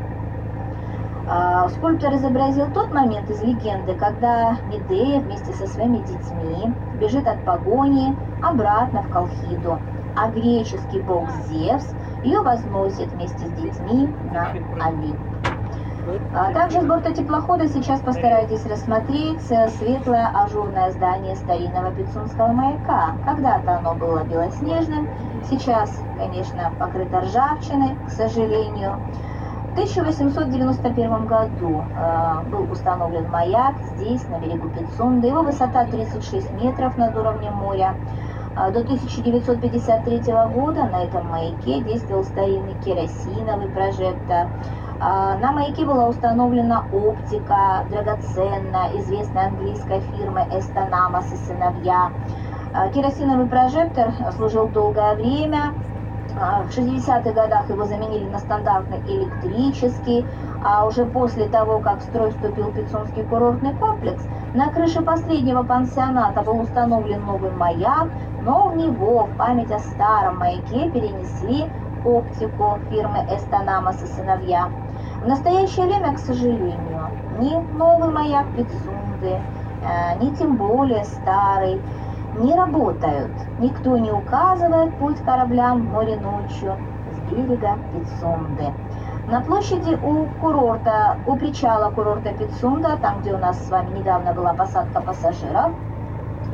А, 1.36 1.68
скульптор 1.68 2.14
изобразил 2.14 2.72
тот 2.76 2.94
момент 2.94 3.28
из 3.28 3.42
легенды, 3.42 3.96
когда 3.96 4.56
Медея 4.68 5.20
вместе 5.20 5.52
со 5.54 5.66
своими 5.66 5.98
детьми 5.98 6.72
бежит 7.00 7.26
от 7.26 7.44
погони 7.44 8.16
обратно 8.44 9.02
в 9.02 9.10
Колхиду, 9.10 9.80
а 10.16 10.30
греческий 10.30 11.02
бог 11.02 11.28
Зевс 11.48 11.88
ее 12.24 12.42
возносит 12.42 13.12
вместе 13.14 13.48
с 13.48 13.52
детьми 13.54 14.14
на 14.32 14.52
Олимп. 14.80 15.18
А 16.36 16.54
также 16.54 16.82
с 16.82 16.86
борта 16.86 17.12
теплохода 17.12 17.68
сейчас 17.68 18.02
постарайтесь 18.02 18.64
рассмотреть 18.68 19.50
э, 19.50 19.70
светлое 19.70 20.28
ажурное 20.36 20.92
здание 20.92 21.36
старинного 21.36 21.92
Пицунского 21.94 22.50
маяка. 22.50 23.16
Когда-то 23.26 23.78
оно 23.80 23.96
было 23.96 24.24
белоснежным, 24.24 25.08
сейчас, 25.50 26.00
конечно, 26.20 26.72
покрыто 26.78 27.22
ржавчиной, 27.22 27.96
к 28.06 28.12
сожалению. 28.12 29.00
В 29.74 29.76
1891 29.76 31.26
году 31.26 31.84
э, 31.98 32.44
был 32.52 32.72
установлен 32.72 33.28
маяк 33.32 33.74
здесь, 33.96 34.24
на 34.28 34.38
берегу 34.38 34.70
Пицунда. 34.70 35.26
Его 35.26 35.42
высота 35.42 35.86
36 35.86 36.52
метров 36.52 36.96
над 36.96 37.18
уровнем 37.18 37.54
моря. 37.54 37.96
А 38.56 38.70
до 38.70 38.82
1953 38.82 40.32
года 40.54 40.84
на 40.86 41.04
этом 41.06 41.28
маяке 41.28 41.82
действовал 41.82 42.24
старинный 42.24 42.76
керосиновый 42.86 43.68
прожектор. 43.70 44.48
А, 45.00 45.40
на 45.40 45.52
маяке 45.52 45.86
была 45.86 46.08
установлена 46.08 46.86
оптика, 46.94 47.84
драгоценная, 47.90 48.96
известная 49.00 49.48
английской 49.48 50.02
фирмы 50.02 50.46
Эстонамос 50.52 51.34
и 51.34 51.36
сыновья. 51.38 52.12
А, 52.76 52.90
керосиновый 52.90 53.48
прожектор 53.48 54.14
служил 54.38 54.68
долгое 54.68 55.16
время. 55.16 55.74
А, 56.40 56.64
В 56.64 56.70
60-х 56.70 57.32
годах 57.32 57.70
его 57.70 57.86
заменили 57.86 58.28
на 58.30 58.40
стандартный 58.40 59.00
электрический, 59.08 60.26
а 60.64 60.86
уже 60.86 61.06
после 61.06 61.48
того, 61.48 61.80
как 61.80 62.00
в 62.00 62.04
строй 62.04 62.32
вступил 62.32 62.72
Пицунский 62.72 63.24
курортный 63.24 63.74
комплекс, 63.76 64.26
на 64.54 64.70
крыше 64.70 65.02
последнего 65.02 65.64
пансионата 65.64 66.42
был 66.42 66.62
установлен 66.62 67.24
новый 67.26 67.52
маяк, 67.52 68.10
но 68.42 68.70
в 68.70 68.76
него 68.76 69.26
в 69.26 69.38
память 69.38 69.72
о 69.72 69.80
старом 69.80 70.40
маяке 70.40 70.90
перенесли 70.90 71.70
оптику 72.04 72.80
фирмы 72.90 73.26
Эстанамас 73.30 74.02
и 74.04 74.08
сыновья. 74.08 74.70
В 75.24 75.28
настоящее 75.28 75.86
время, 75.86 76.14
к 76.16 76.20
сожалению, 76.20 77.10
ни 77.40 77.56
новый 77.78 78.12
маяк 78.12 78.48
Пицунды, 78.56 79.40
э, 79.84 80.20
ни 80.20 80.34
тем 80.36 80.58
более 80.58 81.06
старый 81.06 81.80
не 82.36 82.56
работают. 82.56 83.32
Никто 83.60 83.98
не 83.98 84.12
указывает 84.12 84.94
путь 84.98 85.20
кораблям 85.24 85.82
в 85.82 85.92
море 85.92 86.18
ночью 86.18 86.76
с 87.12 87.32
берега 87.32 87.78
Пицунды. 87.92 88.74
На 89.28 89.42
площади 89.42 89.98
у 90.02 90.26
курорта, 90.42 91.18
у 91.26 91.38
причала 91.38 91.92
курорта 91.92 92.34
Пицунда, 92.34 92.98
там, 92.98 93.22
где 93.22 93.34
у 93.34 93.38
нас 93.38 93.66
с 93.66 93.70
вами 93.70 94.00
недавно 94.00 94.34
была 94.34 94.54
посадка 94.54 95.02
пассажиров, 95.02 95.74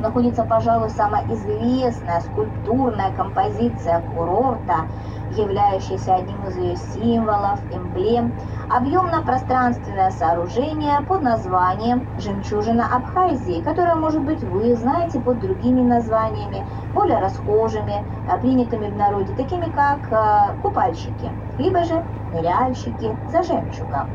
находится, 0.00 0.44
пожалуй, 0.44 0.90
самая 0.90 1.24
известная 1.28 2.20
скульптурная 2.20 3.12
композиция 3.12 4.00
курорта, 4.00 4.88
являющаяся 5.30 6.14
одним 6.14 6.44
из 6.46 6.56
ее 6.56 6.76
символов, 6.76 7.60
эмблем, 7.70 8.34
объемно-пространственное 8.68 10.10
сооружение 10.10 11.00
под 11.02 11.22
названием 11.22 12.06
«Жемчужина 12.16 12.88
Абхазии», 12.90 13.62
которое, 13.62 13.94
может 13.94 14.22
быть, 14.22 14.42
вы 14.42 14.74
знаете 14.76 15.20
под 15.20 15.38
другими 15.38 15.82
названиями, 15.82 16.66
более 16.92 17.18
расхожими, 17.18 18.04
а, 18.26 18.38
принятыми 18.38 18.88
в 18.88 18.96
народе, 18.96 19.34
такими 19.34 19.70
как 19.70 20.12
а, 20.12 20.56
купальщики, 20.60 21.38
либо 21.56 21.84
же 21.84 22.04
ныряльщики 22.30 23.16
за 23.26 23.42
жемчугом. 23.42 24.14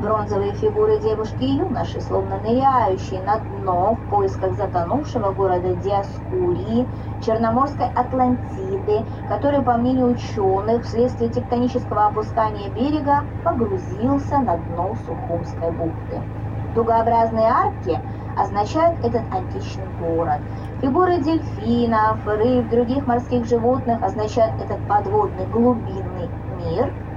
Бронзовые 0.00 0.54
фигуры 0.54 0.98
девушки 0.98 1.42
и 1.42 1.58
юноши, 1.58 2.00
словно 2.00 2.38
ныряющие 2.40 3.22
на 3.22 3.40
дно 3.40 3.96
в 3.96 4.08
поисках 4.08 4.54
затонувшего 4.54 5.32
города 5.32 5.74
Диаскурии, 5.74 6.90
Черноморской 7.20 7.84
Атлантиды, 7.94 9.04
который, 9.26 9.62
по 9.62 9.76
мнению 9.76 10.06
ученых, 10.06 10.86
вследствие 10.86 11.28
тектонического 11.28 12.06
опускания 12.06 12.70
берега 12.70 13.26
погрузился 13.42 14.38
на 14.38 14.56
дно 14.56 14.96
Сухумской 15.04 15.70
бухты. 15.70 16.26
Дугообразные 16.70 17.48
арки 17.50 18.02
означают 18.34 19.04
этот 19.04 19.30
античный 19.30 19.90
город. 19.98 20.40
Фигуры 20.80 21.18
дельфинов, 21.20 22.26
рыб, 22.26 22.70
других 22.70 23.06
морских 23.06 23.44
животных 23.44 24.02
означают 24.02 24.58
этот 24.62 24.86
подводный 24.86 25.46
глубинный 25.46 26.32
мир– 26.46 26.96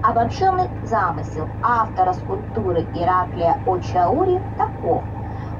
Обобщенный 0.00 0.70
замысел 0.84 1.48
автора 1.60 2.12
скульптуры 2.12 2.86
Ираклия 2.94 3.58
Очаури 3.66 4.40
таков. 4.56 5.02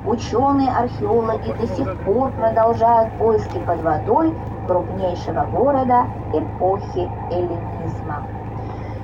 Ученые-археологи 0.07 1.53
до 1.59 1.66
сих 1.66 2.05
пор 2.05 2.30
продолжают 2.30 3.12
поиски 3.18 3.59
под 3.59 3.82
водой 3.82 4.32
крупнейшего 4.68 5.45
города 5.47 6.07
эпохи 6.32 7.11
эллинизма. 7.32 8.22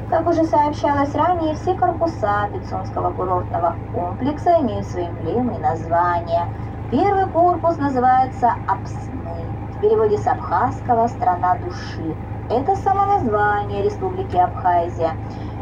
Как 0.09 0.25
уже 0.29 0.45
сообщалось 0.45 1.13
ранее, 1.17 1.57
все 1.57 1.75
корпуса 1.75 2.49
Пицунского 2.53 3.11
курортного 3.11 3.75
комплекса 3.93 4.61
имеют 4.61 4.87
свои 4.87 5.07
эмблемы 5.07 5.57
и 5.57 5.59
названия. 5.59 6.47
Первый 6.93 7.27
корпус 7.27 7.77
называется 7.79 8.55
Апсны, 8.69 9.47
в 9.73 9.81
переводе 9.81 10.17
с 10.17 10.27
абхазского 10.29 11.09
«страна 11.09 11.57
души», 11.57 12.15
это 12.51 12.77
само 12.77 13.07
название 13.07 13.83
Республики 13.83 14.37
Абхазия. 14.37 15.13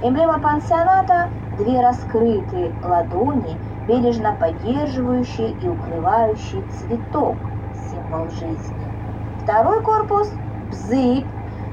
Эмблема 0.02 0.40
пансионата– 0.40 1.28
две 1.58 1.80
раскрытые 1.80 2.72
ладони, 2.82 3.56
бережно 3.86 4.34
поддерживающие 4.38 5.50
и 5.50 5.68
укрывающие 5.68 6.62
цветок, 6.62 7.36
символ 7.88 8.28
жизни. 8.30 8.86
Второй 9.42 9.80
корпус– 9.82 10.32
Бзык, 10.70 11.24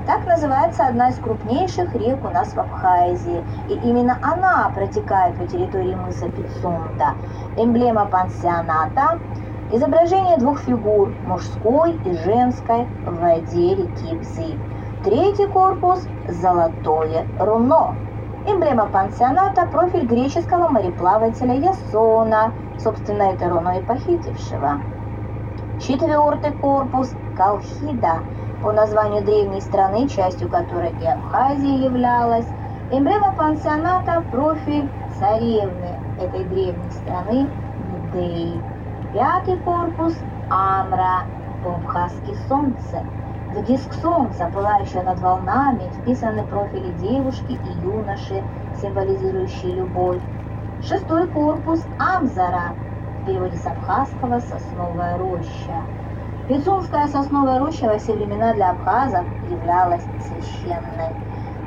так 0.05 0.27
называется 0.27 0.85
одна 0.85 1.09
из 1.09 1.17
крупнейших 1.17 1.95
рек 1.95 2.23
у 2.23 2.29
нас 2.29 2.53
в 2.53 2.59
Абхазии, 2.59 3.43
и 3.69 3.73
именно 3.73 4.17
она 4.21 4.71
протекает 4.75 5.37
по 5.37 5.47
территории 5.47 5.95
мыса 5.95 6.29
Пицунда. 6.29 7.15
Эмблема 7.57 8.05
пансионата– 8.05 9.19
изображение 9.71 10.37
двух 10.37 10.59
фигур, 10.59 11.13
мужской 11.25 11.93
и 12.05 12.13
женской, 12.25 12.85
в 13.05 13.19
воде 13.19 13.75
реки 13.75 14.15
Бзык. 14.15 14.59
Третий 15.01 15.47
корпус– 15.47 16.09
золотое 16.27 17.25
руно. 17.39 17.95
Эмблема 18.43 18.87
пансионата– 18.87 19.65
профиль 19.71 20.05
греческого 20.05 20.67
мореплавателя 20.67 21.53
Ясона, 21.53 22.53
собственно, 22.77 23.23
это 23.31 23.47
руно 23.47 23.79
и 23.79 23.81
похитившего. 23.81 24.81
Четвертый 25.79 26.51
корпус– 26.51 27.15
Колхида, 27.37 28.25
по 28.61 28.73
названию 28.73 29.23
древней 29.23 29.61
страны, 29.61 30.09
частью 30.09 30.49
которой 30.49 30.93
и 30.99 31.05
Абхазия 31.05 31.77
являлась. 31.77 32.47
Эмблема 32.91 33.31
пансионата– 33.37 34.21
профиль 34.31 34.91
царевны 35.17 35.97
этой 36.19 36.43
древней 36.43 36.91
страны 36.91 37.49
Медеи. 37.77 38.61
Пятый 39.13 39.55
корпус– 39.59 40.13
Амра, 40.49 41.23
по-абхазски 41.63 42.35
солнце. 42.49 43.05
Диск 43.55 43.93
солнца, 43.95 44.47
пылающего 44.53 45.01
над 45.01 45.19
волнами, 45.19 45.89
вписаны 45.89 46.43
профили 46.45 46.91
девушки 46.91 47.53
и 47.53 47.71
юноши, 47.81 48.43
символизирующие 48.79 49.73
любовь. 49.73 50.21
Шестой 50.83 51.27
корпус– 51.27 51.83
Амзара, 51.97 52.75
в 53.21 53.25
переводе 53.25 53.57
с 53.57 53.65
абхазского 53.65 54.39
«сосновая 54.39 55.17
роща». 55.17 55.83
Пицунская 56.47 57.07
сосновая 57.07 57.59
роща 57.59 57.87
во 57.87 57.97
все 57.97 58.13
времена 58.13 58.53
для 58.53 58.69
абхазов 58.69 59.25
являлась 59.49 60.03
священной. 60.19 61.09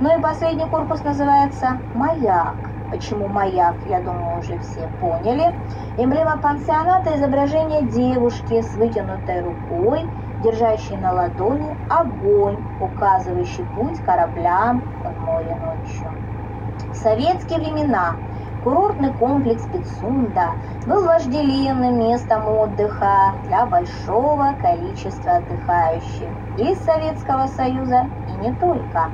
Ну 0.01 0.17
и 0.17 0.23
последний 0.23 0.67
корпус 0.67 1.03
называется 1.03 1.81
«Маяк». 1.95 2.55
Почему 2.93 3.27
маяк, 3.27 3.77
я 3.87 4.01
думаю, 4.03 4.39
уже 4.39 4.59
все 4.59 4.87
поняли. 5.01 5.55
Эмблема 5.97 6.37
пансионата– 6.37 7.15
изображение 7.17 7.83
девушки 7.83 8.61
с 8.61 8.75
вытянутой 8.75 9.41
рукой, 9.41 10.07
держащий 10.43 10.97
на 10.97 11.13
ладони 11.13 11.77
огонь, 11.89 12.59
указывающий 12.81 13.65
путь 13.77 13.99
кораблям 14.05 14.83
в 15.05 15.21
море 15.25 15.57
ночью. 15.57 16.11
В 16.91 16.97
советские 16.97 17.61
времена 17.61 18.17
курортный 18.65 19.13
комплекс 19.15 19.63
Пицунда 19.73 20.51
был 20.87 21.05
вожделенным 21.05 21.99
местом 21.99 22.47
отдыха 22.47 23.33
для 23.47 23.67
большого 23.67 24.55
количества 24.61 25.37
отдыхающих 25.37 26.29
из 26.59 26.79
Советского 26.85 27.47
Союза 27.47 28.07
и 28.29 28.47
не 28.47 28.55
только. 28.55 29.11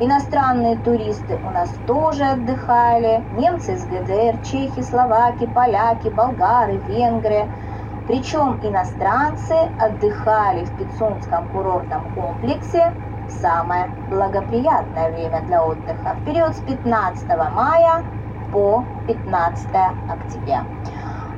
Иностранные 0.00 0.76
туристы 0.78 1.38
у 1.46 1.50
нас 1.50 1.70
тоже 1.86 2.24
отдыхали. 2.24 3.22
Немцы 3.36 3.74
из 3.74 3.84
ГДР, 3.84 4.42
чехи, 4.44 4.82
словаки, 4.82 5.46
поляки, 5.46 6.08
болгары, 6.08 6.78
венгры– 6.88 7.46
причем 8.06 8.60
иностранцы 8.62 9.54
отдыхали 9.80 10.64
в 10.64 10.76
Пицунском 10.76 11.48
курортном 11.48 12.12
комплексе 12.14 12.92
в 13.26 13.30
самое 13.30 13.88
благоприятное 14.10 15.10
время 15.10 15.40
для 15.42 15.64
отдыха, 15.64 16.16
в 16.20 16.24
период 16.24 16.54
с 16.54 16.60
15 16.60 17.28
мая 17.28 18.04
по 18.52 18.84
15 19.06 19.66
октября. 20.10 20.64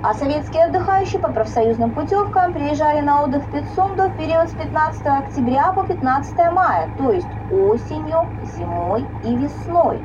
А 0.02 0.14
советские 0.14 0.64
отдыхающие 0.64 1.20
по 1.20 1.32
профсоюзным 1.32 1.92
путевкам 1.92 2.52
приезжали 2.52 3.00
на 3.00 3.22
отдых 3.22 3.44
в 3.44 3.50
Пицунду 3.50 4.08
в 4.08 4.16
период 4.16 4.48
с 4.48 4.52
15 4.52 5.06
октября 5.06 5.72
по 5.72 5.84
15 5.84 6.52
мая, 6.52 6.88
то 6.98 7.12
есть 7.12 7.26
осенью, 7.50 8.26
зимой 8.56 9.06
и 9.24 9.36
весной. 9.36 10.00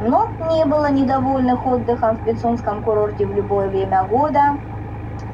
Но 0.00 0.28
не 0.50 0.64
было 0.64 0.90
недовольных 0.90 1.64
отдыхом 1.66 2.16
в 2.16 2.24
Пицунском 2.24 2.82
курорте 2.82 3.26
в 3.26 3.34
любое 3.34 3.68
время 3.68 4.04
года 4.04 4.56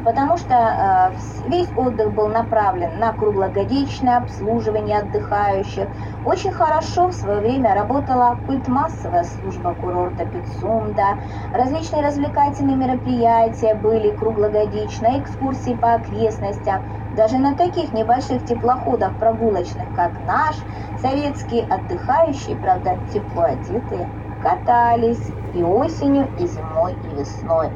потому 0.05 0.37
что 0.37 0.55
э, 0.55 1.49
весь 1.49 1.69
отдых 1.75 2.13
был 2.13 2.29
направлен 2.29 2.99
на 2.99 3.13
круглогодичное 3.13 4.19
обслуживание 4.19 4.99
отдыхающих. 4.99 5.89
Очень 6.25 6.53
хорошо 6.53 7.09
в 7.09 7.15
свое 7.15 7.41
время 7.41 7.75
работала 7.75 8.41
культмассовая 8.47 9.25
служба 9.25 9.75
курорта 9.75 10.25
Пицунда. 10.27 11.19
Различные 11.53 12.03
развлекательные 12.03 12.77
мероприятия 12.77 13.75
были 13.75 14.11
круглогодично, 14.11 15.21
экскурсии 15.21 15.75
по 15.75 15.95
окрестностям. 15.95 16.85
Даже 17.13 17.39
на 17.39 17.57
таких 17.57 17.93
небольших 17.93 18.45
теплоходах 18.45 19.19
прогулочных, 19.19 19.93
как 19.93 20.21
наш, 20.21 20.57
советские 21.01 21.65
отдыхающие, 21.65 22.57
правда, 22.57 23.01
тепло 23.13 23.43
одетые, 23.43 24.11
катались 24.41 25.33
и 25.53 25.63
осенью, 25.63 26.33
и 26.37 26.47
зимой, 26.47 26.95
и 27.03 27.15
весной. 27.15 27.73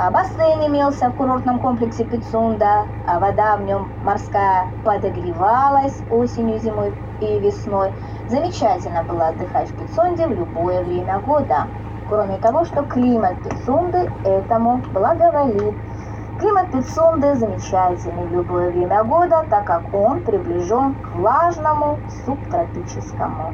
А 0.00 0.12
бассейн 0.12 0.64
имелся 0.64 1.10
в 1.10 1.16
курортном 1.16 1.58
комплексе 1.58 2.04
Пицунда, 2.04 2.86
а 3.04 3.18
вода 3.18 3.56
в 3.56 3.62
нем 3.62 3.90
морская 4.04 4.68
подогревалась 4.84 6.00
осенью, 6.08 6.60
зимой 6.60 6.94
и 7.20 7.40
весной. 7.40 7.92
Замечательно 8.28 9.02
было 9.02 9.28
отдыхать 9.28 9.68
в 9.70 9.76
Пицунде 9.76 10.28
в 10.28 10.30
любое 10.30 10.84
время 10.84 11.18
года. 11.18 11.66
Кроме 12.08 12.38
того, 12.38 12.64
что 12.64 12.84
климат 12.84 13.42
Пицунды 13.42 14.08
этому 14.22 14.76
благоволит. 14.92 15.74
Климат 16.38 16.70
Пицунды 16.70 17.34
замечательный 17.34 18.28
в 18.28 18.32
любое 18.32 18.70
время 18.70 19.02
года, 19.02 19.44
так 19.50 19.64
как 19.64 19.92
он 19.92 20.20
приближен 20.20 20.94
к 20.94 21.16
влажному 21.16 21.98
субтропическому. 22.24 23.52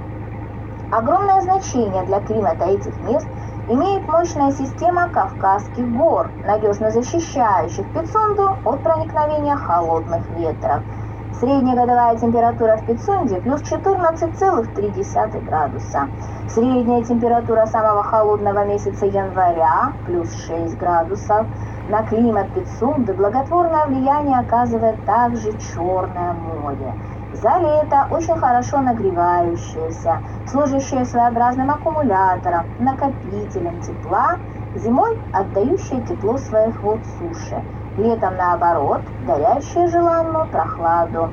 Огромное 0.92 1.40
значение 1.40 2.04
для 2.04 2.20
климата 2.20 2.66
этих 2.66 3.00
мест 3.00 3.26
имеет 3.68 4.06
мощная 4.08 4.52
система 4.52 5.08
Кавказских 5.08 5.90
гор, 5.96 6.30
надежно 6.46 6.90
защищающих 6.90 7.86
Пицунду 7.92 8.56
от 8.64 8.82
проникновения 8.82 9.56
холодных 9.56 10.28
ветров. 10.36 10.82
Средняя 11.40 11.74
годовая 11.74 12.16
температура 12.16 12.76
в 12.76 12.86
Пицунде 12.86 13.40
плюс 13.40 13.60
14,3 13.62 15.44
градуса. 15.44 16.08
Средняя 16.48 17.02
температура 17.02 17.66
самого 17.66 18.04
холодного 18.04 18.64
месяца 18.64 19.06
января 19.06 19.92
плюс 20.06 20.32
6 20.46 20.78
градусов. 20.78 21.46
На 21.88 22.02
климат 22.04 22.52
Пицунды 22.54 23.14
благотворное 23.14 23.86
влияние 23.86 24.38
оказывает 24.38 25.04
также 25.04 25.52
Черное 25.58 26.34
море. 26.34 26.94
За 27.42 27.58
лето 27.58 28.06
очень 28.12 28.36
хорошо 28.36 28.80
нагревающееся, 28.80 30.22
служащее 30.46 31.04
своеобразным 31.04 31.68
аккумулятором, 31.68 32.66
накопителем 32.78 33.80
тепла, 33.80 34.36
зимой 34.76 35.18
отдающее 35.32 36.00
тепло 36.02 36.38
своих 36.38 36.80
вод 36.80 37.00
суше, 37.18 37.60
летом 37.98 38.36
наоборот, 38.36 39.00
дарящее 39.26 39.88
желанную 39.88 40.46
прохладу. 40.46 41.30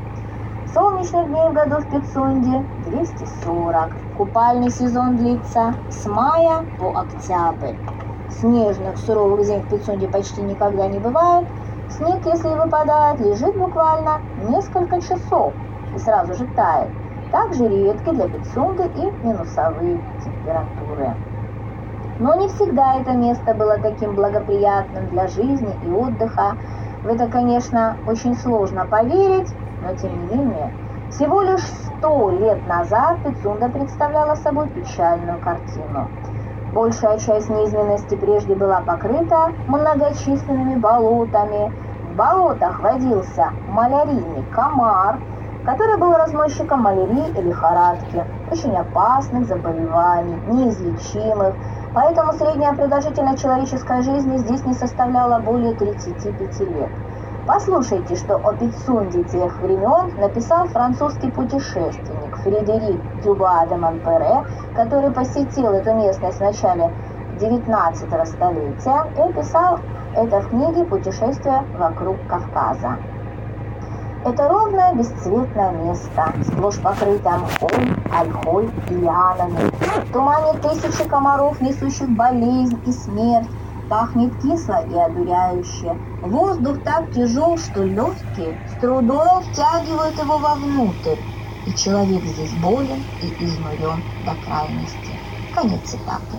Солнечных 0.74 1.28
дней 1.28 1.50
в 1.50 1.54
году 1.54 1.82
в 1.82 1.90
Пицунде 1.92 2.66
240. 2.88 3.92
Купальный 4.18 4.72
сезон 4.72 5.18
длится 5.18 5.76
с 5.92 6.08
мая 6.08 6.66
по 6.80 7.00
октябрь. 7.00 7.76
Снежных 8.40 8.98
суровых 8.98 9.46
зим 9.46 9.62
в 9.62 9.70
Пицунде 9.70 10.08
почти 10.08 10.42
никогда 10.42 10.88
не 10.88 10.98
бывает. 10.98 11.48
Снег, 11.92 12.26
если 12.26 12.56
выпадает, 12.56 13.20
лежит 13.20 13.56
буквально 13.56 14.22
несколько 14.50 15.00
часов 15.00 15.54
и 15.96 16.00
сразу 16.00 16.34
же 16.34 16.46
тает. 16.56 16.90
Также 17.32 17.68
редки 17.68 18.10
для 18.10 18.28
Пицунды 18.28 18.84
и 18.96 19.26
минусовые 19.26 20.00
температуры. 20.24 21.16
Но 22.20 22.36
не 22.36 22.48
всегда 22.50 22.96
это 22.96 23.14
место 23.14 23.54
было 23.54 23.78
таким 23.80 24.16
благоприятным 24.16 25.08
для 25.08 25.28
жизни 25.28 25.76
и 25.86 25.90
отдыха. 25.90 26.58
В 27.04 27.08
это, 27.08 27.28
конечно, 27.28 27.98
очень 28.06 28.36
сложно 28.36 28.86
поверить, 28.86 29.52
но 29.82 29.96
тем 29.96 30.28
не 30.28 30.36
менее, 30.36 30.72
всего 31.10 31.42
лишь 31.42 31.64
сто 31.64 32.30
лет 32.32 32.68
назад 32.68 33.18
Пицунда 33.24 33.70
представляла 33.70 34.36
собой 34.36 34.68
печальную 34.70 35.40
картину. 35.40 36.08
Большая 36.74 37.18
часть 37.20 37.50
низменности 37.50 38.16
прежде 38.16 38.56
была 38.56 38.82
покрыта 38.82 39.52
многочисленными 39.68 40.76
болотами. 40.76 41.72
В 42.12 42.16
болотах 42.16 42.80
водился 42.80 43.52
малярийный 43.68 44.44
комар, 44.52 45.20
который 45.66 45.98
был 45.98 46.14
разносчиком 46.14 46.82
малярии 46.82 47.30
и 47.38 47.42
лихорадки, 47.42 48.26
очень 48.52 48.76
опасных 48.76 49.48
заболеваний, 49.48 50.40
неизлечимых, 50.48 51.54
поэтому 51.94 52.34
средняя 52.34 52.74
продолжительность 52.74 53.42
человеческой 53.42 54.02
жизни 54.02 54.38
здесь 54.38 54.66
не 54.66 54.74
составляла 54.74 55.40
более 55.40 55.74
35 55.76 56.60
лет. 56.62 56.90
Послушайте, 57.48 58.16
что 58.16 58.36
о 58.36 58.54
Пицунде 58.54 59.24
тех 59.24 59.60
времен 59.62 60.20
написал 60.20 60.68
французский 60.68 61.32
путешественник 61.32 62.38
Фредерик 62.44 63.02
Дюба 63.24 63.66
де 63.68 63.76
Монпере, 63.76 64.44
который 64.76 65.12
посетил 65.12 65.72
эту 65.72 65.94
местность 65.94 66.38
в 66.38 66.42
начале 66.42 66.92
19 67.40 68.28
столетия 68.28 69.06
и 69.18 69.22
описал 69.22 69.80
это 70.16 70.42
в 70.42 70.50
книге 70.50 70.86
«Путешествие 70.86 71.64
вокруг 71.78 72.18
Кавказа». 72.28 72.98
Это 74.24 74.48
ровное 74.48 74.94
бесцветное 74.94 75.72
место, 75.72 76.32
сплошь 76.44 76.80
покрытое 76.80 77.40
мхом, 77.40 77.98
ольхой 78.16 78.70
и 78.92 78.94
лианами. 78.94 79.72
В 80.06 80.14
тумане 80.14 80.60
тысячи 80.60 81.10
комаров, 81.10 81.60
несущих 81.60 82.08
болезнь 82.10 82.80
и 82.86 82.92
смерть, 82.92 83.48
пахнет 83.90 84.32
кисло 84.40 84.86
и 84.86 84.96
одуряюще. 84.96 85.98
Воздух 86.22 86.84
так 86.84 87.12
тяжел, 87.12 87.58
что 87.58 87.84
легкие 87.84 88.60
с 88.70 88.80
трудом 88.80 89.44
втягивают 89.44 90.16
его 90.20 90.38
вовнутрь. 90.38 91.18
И 91.66 91.74
человек 91.74 92.24
здесь 92.24 92.54
болен 92.62 93.04
и 93.24 93.44
изнурен 93.44 94.04
до 94.24 94.36
крайности. 94.46 95.18
Конец 95.56 95.82
цитаты. 95.84 96.38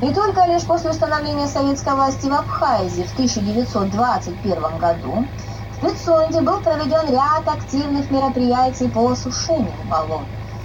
И 0.00 0.12
только 0.12 0.44
лишь 0.46 0.64
после 0.64 0.90
установления 0.90 1.46
советской 1.46 1.94
власти 1.94 2.26
в 2.26 2.32
Абхазии 2.32 3.04
в 3.04 3.12
1921 3.12 4.78
году 4.80 5.24
в 5.82 5.84
Пицунде 5.84 6.40
был 6.42 6.60
проведен 6.60 7.10
ряд 7.10 7.42
активных 7.44 8.08
мероприятий 8.12 8.88
по 8.88 9.10
осушению 9.10 9.72
болот. 9.90 10.22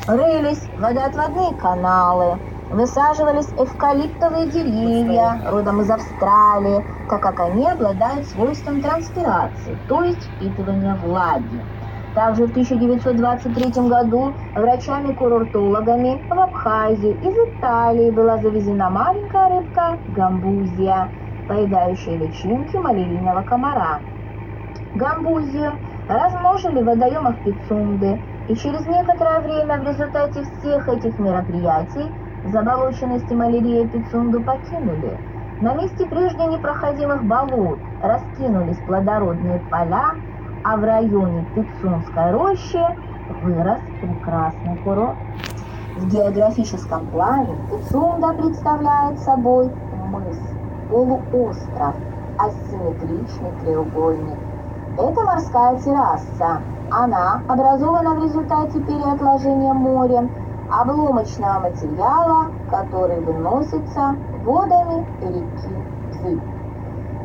Рылись 0.08 0.62
водоотводные 0.78 1.56
каналы, 1.56 2.38
высаживались 2.70 3.48
эвкалиптовые 3.58 4.48
деревья, 4.52 5.42
родом 5.48 5.82
из 5.82 5.90
Австралии, 5.90 6.86
так 7.10 7.22
как 7.22 7.40
они 7.40 7.68
обладают 7.68 8.28
свойством 8.28 8.82
транспирации, 8.84 9.76
то 9.90 10.04
есть 10.04 10.22
впитывания 10.36 10.96
влаги. 11.04 11.62
Также 12.14 12.46
в 12.46 12.52
1923 12.52 13.88
году 13.90 14.34
врачами-курортологами 14.54 16.22
в 16.30 16.40
Абхазию 16.40 17.18
из 17.22 17.58
Италии 17.58 18.12
была 18.12 18.38
завезена 18.38 18.92
маленькая 18.92 19.50
рыбка 19.50 19.98
гамбузия, 20.16 21.10
поедающая 21.48 22.18
личинки 22.18 22.76
малярийного 22.78 23.42
комара. 23.42 24.00
Гамбузию 24.98 25.74
размножили 26.10 26.82
в 26.82 26.86
водоемах 26.86 27.38
Пицунды, 27.44 28.20
и 28.48 28.56
через 28.56 28.86
некоторое 28.88 29.42
время 29.42 29.78
в 29.78 29.88
результате 29.88 30.44
всех 30.44 30.90
этих 30.90 31.20
мероприятий 31.20 32.12
заболоченности 32.52 33.34
малярия 33.34 33.88
Пицунду 33.88 34.42
покинули. 34.42 35.18
На 35.62 35.76
месте 35.76 36.06
прежде 36.06 36.46
непроходимых 36.46 37.24
болот 37.26 37.80
раскинулись 38.02 38.78
плодородные 38.88 39.60
поля, 39.70 40.16
а 40.64 40.78
в 40.78 40.84
районе 40.84 41.46
Пицунской 41.54 42.32
рощи 42.32 42.82
вырос 43.44 43.80
прекрасный 44.02 44.78
курорт. 44.84 45.18
В 45.98 46.08
географическом 46.08 47.06
плане 47.08 47.56
Пицунда 47.70 48.34
представляет 48.34 49.20
собой 49.20 49.70
мыс, 50.10 50.40
полуостров, 50.90 51.96
асимметричный 52.40 53.52
треугольник. 53.62 54.38
Это 54.98 55.22
морская 55.22 55.78
терраса. 55.78 56.60
Она 56.90 57.42
образована 57.48 58.16
в 58.16 58.24
результате 58.24 58.80
переотложения 58.80 59.72
морем 59.74 60.32
обломочного 60.72 61.60
материала, 61.60 62.48
который 62.72 63.20
выносится 63.20 64.16
водами 64.44 65.06
реки 65.22 65.88
Дви. 66.14 66.42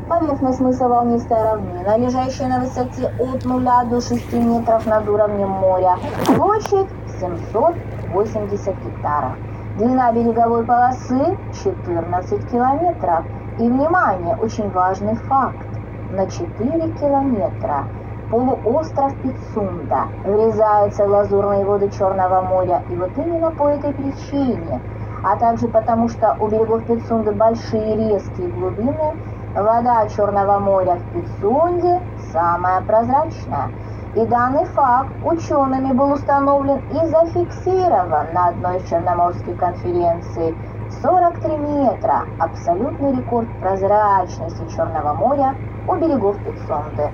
Поверхность 0.07 0.61
мыса 0.61 0.87
волнистая 0.87 1.53
равнина, 1.53 1.97
лежащая 1.97 2.49
на 2.49 2.61
высоте 2.61 3.11
от 3.19 3.45
0 3.45 3.89
до 3.89 4.01
6 4.03 4.33
метров 4.35 4.87
над 4.87 5.09
уровнем 5.09 5.49
моря. 5.49 5.97
Площадь 6.37 6.91
780 7.21 8.75
гектаров. 8.85 9.33
Длина 9.79 10.13
береговой 10.13 10.67
полосы 10.67 11.39
14 11.65 12.51
километров. 12.51 13.25
И, 13.59 13.67
внимание, 13.67 14.37
очень 14.37 14.71
важный 14.71 15.15
факт. 15.15 15.72
На 16.13 16.27
4 16.27 16.93
километра 17.01 17.87
полуостров 18.31 19.15
Пицунда 19.23 20.09
врезается 20.27 21.07
в 21.07 21.11
лазурные 21.11 21.65
воды 21.65 21.89
Черного 21.89 22.43
моря. 22.43 22.83
И 22.91 22.97
вот 22.97 23.17
именно 23.17 23.51
по 23.51 23.69
этой 23.69 23.95
причине, 23.95 24.79
а 25.25 25.37
также 25.37 25.69
потому, 25.69 26.11
что 26.11 26.37
у 26.39 26.49
берегов 26.49 26.85
Пицунды 26.85 27.33
большие 27.33 27.97
резкие 27.97 28.49
глубины, 28.49 29.17
вода 29.55 30.07
Черного 30.09 30.59
моря 30.59 30.97
в 30.97 31.15
Пицунде 31.15 32.03
самая 32.31 32.83
прозрачная. 32.83 33.71
И 34.15 34.27
данный 34.27 34.67
факт 34.67 35.09
учеными 35.25 35.95
был 35.95 36.13
установлен 36.13 36.83
и 36.91 37.07
зафиксирован 37.07 38.27
на 38.35 38.49
одной 38.49 38.77
из 38.77 38.89
Черноморских 38.91 39.57
конференций. 39.57 40.55
43 41.01 41.57
метра– 41.57 42.27
абсолютный 42.39 43.17
рекорд 43.17 43.49
прозрачности 43.63 44.77
Черного 44.77 45.15
моря 45.15 45.55
у 45.89 45.97
берегов 45.97 46.37
Пицунды. 46.39 47.11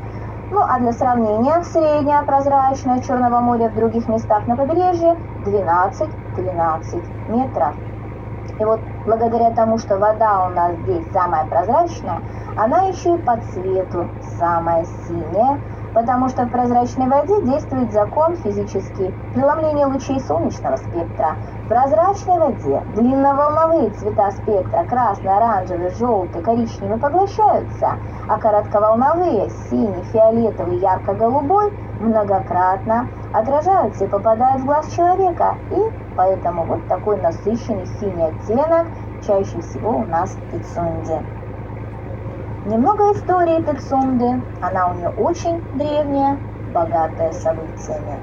Ну 0.51 0.61
а 0.63 0.79
для 0.79 0.93
сравнения, 0.93 1.63
средняя 1.63 2.23
прозрачность 2.23 3.07
Черного 3.07 3.41
моря 3.41 3.69
в 3.69 3.75
других 3.75 4.09
местах 4.09 4.47
на 4.47 4.57
побережье 4.57 5.17
12-13 5.45 7.03
метров. 7.29 7.75
И 8.59 8.65
вот 8.65 8.81
благодаря 9.05 9.51
тому, 9.51 9.79
что 9.79 9.99
вода 9.99 10.47
у 10.47 10.51
нас 10.51 10.73
здесь 10.85 11.05
самая 11.13 11.45
прозрачная, 11.47 12.21
она 12.57 12.83
еще 12.83 13.15
и 13.15 13.19
по 13.19 13.37
цвету 13.53 14.09
самая 14.39 14.85
синяя, 15.07 15.59
потому 15.95 16.29
что 16.29 16.45
в 16.45 16.51
прозрачной 16.51 17.07
воде 17.09 17.43
действует 17.43 17.93
закон 17.93 18.37
физический 18.37 19.15
преломления 19.35 19.87
лучей 19.87 20.21
солнечного 20.21 20.77
спектра. 20.77 21.37
В 21.65 21.69
прозрачной 21.69 22.39
воде 22.39 22.83
длинноволновые 22.95 23.91
цвета 23.91 24.31
спектра 24.33 24.85
красный, 24.85 25.37
оранжевый, 25.37 25.91
желтый, 25.91 26.43
коричневый 26.43 26.99
поглощаются, 26.99 27.93
а 28.29 28.39
коротковолновые 28.39 29.51
синий, 29.71 30.03
фиолетовый, 30.13 30.79
ярко-голубой 30.79 31.73
многократно 32.01 33.09
отражаются 33.33 34.05
и 34.05 34.09
попадают 34.09 34.63
в 34.63 34.67
глаз 34.67 34.93
человека. 34.93 35.57
И 35.71 35.93
поэтому 36.17 36.65
вот 36.65 36.87
такой 36.89 37.21
насыщенный 37.21 37.87
синий 37.99 38.25
оттенок 38.25 38.87
чаще 39.27 39.61
всего 39.61 39.99
у 39.99 40.05
нас 40.05 40.31
в 40.31 40.51
Пицунде. 40.51 41.23
Немного 42.69 43.13
истории 43.13 43.63
Пицунды. 43.63 44.43
Она 44.61 44.91
у 44.91 44.95
нее 44.95 45.09
очень 45.09 45.59
древняя, 45.79 46.37
богатая 46.75 47.33
событиями. 47.33 48.19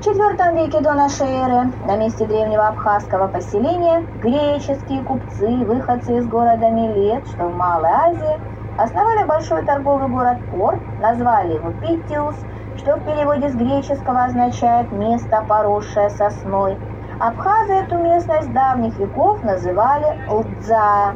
В 0.00 0.04
IV 0.04 0.56
веке 0.56 0.80
до 0.80 0.94
нашей 0.94 1.28
эры 1.28 1.70
на 1.86 1.96
месте 1.96 2.26
древнего 2.26 2.66
абхазского 2.66 3.28
поселения 3.28 4.04
греческие 4.20 5.04
купцы, 5.04 5.46
выходцы 5.46 6.16
из 6.18 6.26
города 6.26 6.68
Милет, 6.68 7.28
что 7.28 7.44
в 7.44 7.54
Малой 7.54 7.90
Азии, 7.90 8.40
основали 8.76 9.24
большой 9.24 9.64
торговый 9.64 10.08
город 10.08 10.38
Порт, 10.50 10.80
назвали 11.00 11.52
его 11.54 11.70
Питиус, 11.80 12.34
что 12.78 12.96
в 12.96 13.04
переводе 13.04 13.50
с 13.50 13.54
греческого 13.54 14.24
означает 14.24 14.90
«место, 14.90 15.44
поросшее 15.46 16.10
сосной». 16.10 16.76
Абхазы 17.20 17.74
эту 17.74 17.98
местность 17.98 18.52
давних 18.52 18.98
веков 18.98 19.44
называли 19.44 20.18
Лдза, 20.28 21.14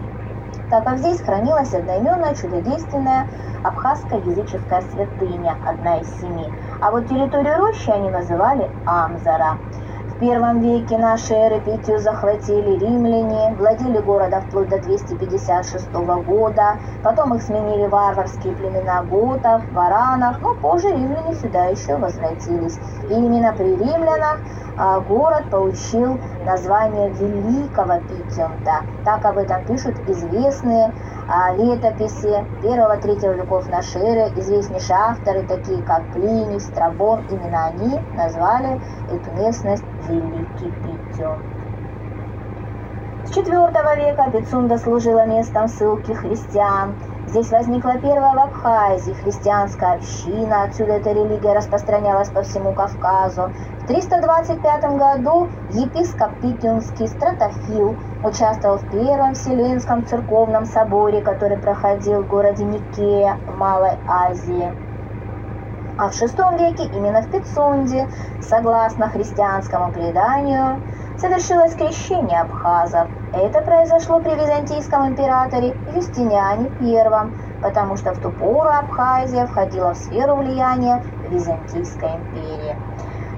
так 0.70 0.84
как 0.84 0.98
здесь 0.98 1.20
хранилась 1.22 1.72
одноименная 1.72 2.34
чудодейственная 2.34 3.26
абхазская 3.62 4.20
языческая 4.20 4.82
святыня, 4.82 5.56
одна 5.64 6.00
из 6.00 6.20
семи. 6.20 6.52
А 6.80 6.90
вот 6.90 7.08
территорию 7.08 7.56
рощи 7.56 7.90
они 7.90 8.10
называли 8.10 8.70
Амзара. 8.84 9.58
В 10.18 10.20
первом 10.20 10.58
веке 10.58 10.98
нашей 10.98 11.36
эры 11.36 11.60
Питию 11.60 12.00
захватили 12.00 12.76
римляне, 12.76 13.54
владели 13.54 13.98
городом 13.98 14.42
вплоть 14.42 14.68
до 14.68 14.80
256 14.80 15.92
года, 16.26 16.80
потом 17.04 17.34
их 17.36 17.42
сменили 17.42 17.86
варварские 17.86 18.52
племена 18.56 19.04
готов, 19.04 19.62
варанов, 19.70 20.40
но 20.40 20.56
позже 20.56 20.88
римляне 20.88 21.36
сюда 21.36 21.66
еще 21.66 21.96
возвратились. 21.98 22.76
И 23.08 23.12
именно 23.12 23.52
при 23.52 23.76
римлянах 23.76 24.40
а, 24.76 24.98
город 24.98 25.44
получил 25.52 26.18
название 26.44 27.10
Великого 27.10 28.00
Питиумта. 28.00 28.82
Так 29.04 29.24
об 29.24 29.38
этом 29.38 29.64
пишут 29.66 29.94
известные 30.08 30.92
летописи 31.56 32.44
первого-третьего 32.62 33.34
веков 33.34 33.68
нашей 33.68 34.00
эры, 34.00 34.32
известнейшие 34.36 34.96
авторы, 34.96 35.42
такие 35.42 35.82
как 35.82 36.10
Плиний, 36.12 36.58
Страбон, 36.58 37.26
именно 37.30 37.66
они 37.66 38.00
назвали 38.14 38.80
эту 39.10 39.30
местность 39.32 39.84
Великий 40.08 40.70
Питиум. 40.82 41.38
С 43.26 43.36
IV 43.36 43.96
века 43.96 44.30
Пицунда 44.30 44.78
служила 44.78 45.26
местом 45.26 45.68
ссылки 45.68 46.12
христиан. 46.12 46.94
Здесь 47.28 47.50
возникла 47.50 47.98
первая 47.98 48.32
в 48.32 48.38
Абхазии 48.38 49.12
христианская 49.12 49.96
община, 49.96 50.62
отсюда 50.62 50.94
эта 50.94 51.12
религия 51.12 51.52
распространялась 51.52 52.30
по 52.30 52.42
всему 52.42 52.72
Кавказу. 52.72 53.52
В 53.82 53.86
325 53.86 54.96
году 54.96 55.50
епископ 55.72 56.30
Питюнский 56.40 57.06
Стратофил 57.06 57.98
участвовал 58.24 58.78
в 58.78 58.90
Первом 58.90 59.34
Вселенском 59.34 60.06
церковном 60.06 60.64
соборе, 60.64 61.20
который 61.20 61.58
проходил 61.58 62.22
в 62.22 62.28
городе 62.28 62.64
Никея 62.64 63.38
в 63.46 63.58
Малой 63.58 63.98
Азии. 64.08 64.87
А 65.98 66.10
в 66.10 66.12
VI 66.12 66.58
веке 66.58 66.84
именно 66.96 67.22
в 67.22 67.28
Пицунде, 67.28 68.06
согласно 68.40 69.08
христианскому 69.08 69.90
преданию, 69.90 70.80
совершилось 71.18 71.74
крещение 71.74 72.40
абхазов. 72.40 73.08
Это 73.32 73.62
произошло 73.62 74.20
при 74.20 74.36
византийском 74.36 75.08
императоре 75.08 75.76
Юстиниане 75.92 76.70
I, 76.80 77.32
потому 77.60 77.96
что 77.96 78.14
в 78.14 78.18
ту 78.18 78.30
пору 78.30 78.68
Абхазия 78.70 79.46
входила 79.46 79.94
в 79.94 79.96
сферу 79.96 80.36
влияния 80.36 81.02
Византийской 81.30 82.10
империи. 82.10 82.76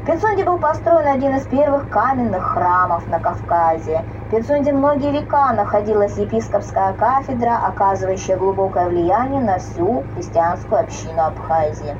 В 0.02 0.04
Пицунде 0.04 0.44
был 0.44 0.58
построен 0.58 1.06
один 1.06 1.36
из 1.36 1.46
первых 1.46 1.88
каменных 1.88 2.42
храмов 2.42 3.06
на 3.08 3.20
Кавказе. 3.20 4.04
В 4.26 4.36
Пицунде 4.36 4.72
многие 4.72 5.12
века 5.12 5.52
находилась 5.54 6.18
епископская 6.18 6.92
кафедра, 6.92 7.58
оказывающая 7.66 8.36
глубокое 8.36 8.88
влияние 8.88 9.40
на 9.40 9.58
всю 9.58 10.04
христианскую 10.14 10.82
общину 10.82 11.22
Абхазии. 11.22 11.96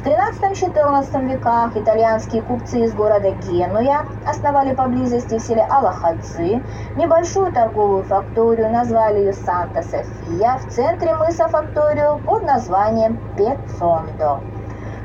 В 0.00 0.02
XIII-XIV 0.02 1.26
веках 1.26 1.76
итальянские 1.76 2.40
купцы 2.40 2.80
из 2.86 2.94
города 2.94 3.32
Генуя 3.32 4.06
основали 4.26 4.74
поблизости 4.74 5.36
в 5.38 5.42
селе 5.42 5.62
Алахадзы 5.68 6.62
небольшую 6.96 7.52
торговую 7.52 8.04
факторию, 8.04 8.70
назвали 8.70 9.18
ее 9.18 9.34
Санта-София, 9.34 10.56
в 10.56 10.70
центре 10.70 11.14
мыса 11.16 11.48
факторию 11.48 12.18
под 12.24 12.44
названием 12.44 13.18
Пецондо. 13.36 14.40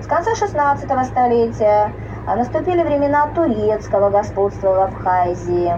С 0.01 0.07
конца 0.07 0.31
XVI 0.31 1.03
столетия 1.03 1.91
наступили 2.25 2.81
времена 2.81 3.27
турецкого 3.35 4.09
господства 4.09 4.75
в 4.75 4.79
Абхазии. 4.79 5.73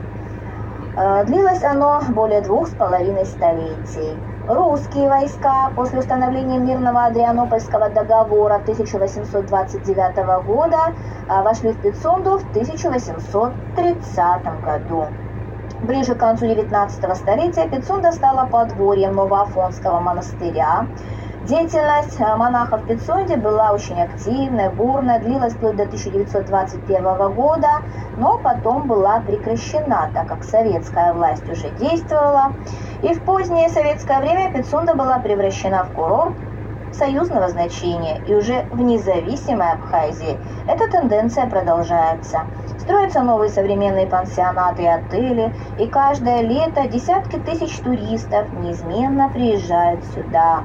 Э, 0.96 1.24
длилось 1.26 1.64
оно 1.64 2.02
более 2.10 2.42
двух 2.42 2.68
с 2.68 2.72
половиной 2.76 3.26
столетий. 3.26 4.16
Русские 4.48 5.10
войска 5.10 5.74
после 5.76 6.00
установления 6.00 6.58
мирного 6.58 7.04
Адрианопольского 7.04 7.90
договора 7.90 8.56
1829 8.56 10.46
года 10.46 10.78
а, 11.28 11.44
вошли 11.44 11.74
в 11.74 11.82
Пицунду 11.82 12.40
в 12.40 12.50
1830 12.52 14.64
году. 14.64 15.08
Ближе 15.82 16.16
к 16.16 16.20
концу 16.20 16.48
19 16.48 17.18
столетия 17.18 17.68
Пицунда 17.68 18.14
стала 18.14 18.46
подворьем 18.46 19.16
Новоафонского 19.16 20.00
монастыря. 20.00 20.88
Деятельность 21.48 22.20
э, 22.20 22.36
монахов 22.36 22.82
в 22.82 22.88
Пицунде 22.88 23.38
была 23.38 23.72
очень 23.72 24.02
активная, 24.02 24.70
бурная, 24.70 25.22
длилась 25.22 25.54
вплоть 25.54 25.78
до 25.78 25.84
1921 25.84 27.32
года, 27.32 27.70
но 28.18 28.38
потом 28.38 28.86
была 28.86 29.22
прекращена, 29.22 30.12
так 30.14 30.28
как 30.28 30.44
советская 30.44 31.14
власть 31.14 31.48
уже 31.50 31.70
действовала. 31.80 32.52
И 33.02 33.14
в 33.14 33.24
позднее 33.24 33.70
советское 33.70 34.20
время 34.20 34.52
Пицунда 34.52 34.94
была 34.94 35.20
превращена 35.20 35.86
в 35.86 35.94
курорт 35.94 36.36
союзного 36.92 37.48
значения 37.48 38.22
и 38.28 38.34
уже 38.34 38.66
в 38.72 38.82
независимой 38.82 39.72
Абхазии 39.72 40.38
эта 40.68 40.90
тенденция 40.92 41.48
продолжается. 41.48 42.42
Строятся 42.78 43.24
новые 43.24 43.50
современные 43.50 44.08
пансионаты 44.08 44.84
и 44.84 44.88
отели, 44.88 45.54
и 45.80 45.88
каждое 45.88 46.42
лето 46.42 46.90
десятки 46.90 47.38
тысяч 47.38 47.78
туристов 47.80 48.52
неизменно 48.52 49.30
приезжают 49.30 50.04
сюда. 50.14 50.64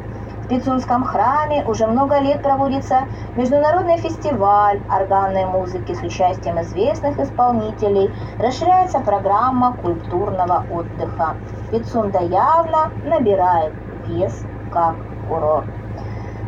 Пицунском 0.52 1.02
храме 1.04 1.64
уже 1.64 1.86
много 1.86 2.18
лет 2.18 2.42
проводится 2.42 3.06
международный 3.36 3.96
фестиваль 3.96 4.82
органной 4.90 5.46
музыки 5.46 5.94
с 5.94 6.02
участием 6.02 6.60
известных 6.60 7.18
исполнителей. 7.18 8.12
Расширяется 8.38 9.00
программа 9.00 9.74
культурного 9.78 10.66
отдыха. 10.70 11.36
Пицунда 11.70 12.18
явно 12.20 12.90
набирает 13.06 13.72
вес 14.06 14.44
как 14.70 14.96
курорт. 15.26 15.64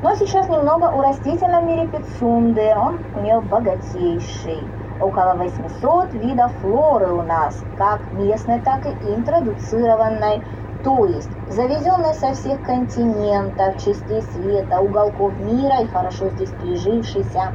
Но 0.03 0.15
сейчас 0.17 0.51
немного 0.51 0.89
о 0.89 1.03
растительном 1.03 1.67
мире 1.67 1.89
Пицунды. 1.89 2.75
Он 2.77 2.99
у 3.17 3.21
нее 3.23 3.41
богатейший. 3.41 4.63
Около 5.01 5.33
800 5.33 6.13
видов 6.13 6.53
флоры 6.61 7.11
у 7.11 7.23
нас, 7.23 7.65
как 7.79 8.01
местной, 8.13 8.61
так 8.61 8.85
и 8.85 8.91
интродуцированной 9.15 10.43
то 10.85 11.07
есть 11.07 11.31
завезенный 11.49 12.15
со 12.15 12.35
всех 12.35 12.63
континентов, 12.63 13.79
частей 13.79 14.23
света, 14.23 14.81
уголков 14.81 15.33
мира 15.41 15.81
и 15.81 15.89
хорошо 15.89 16.29
здесь 16.29 16.51
прижившийся 16.51 17.55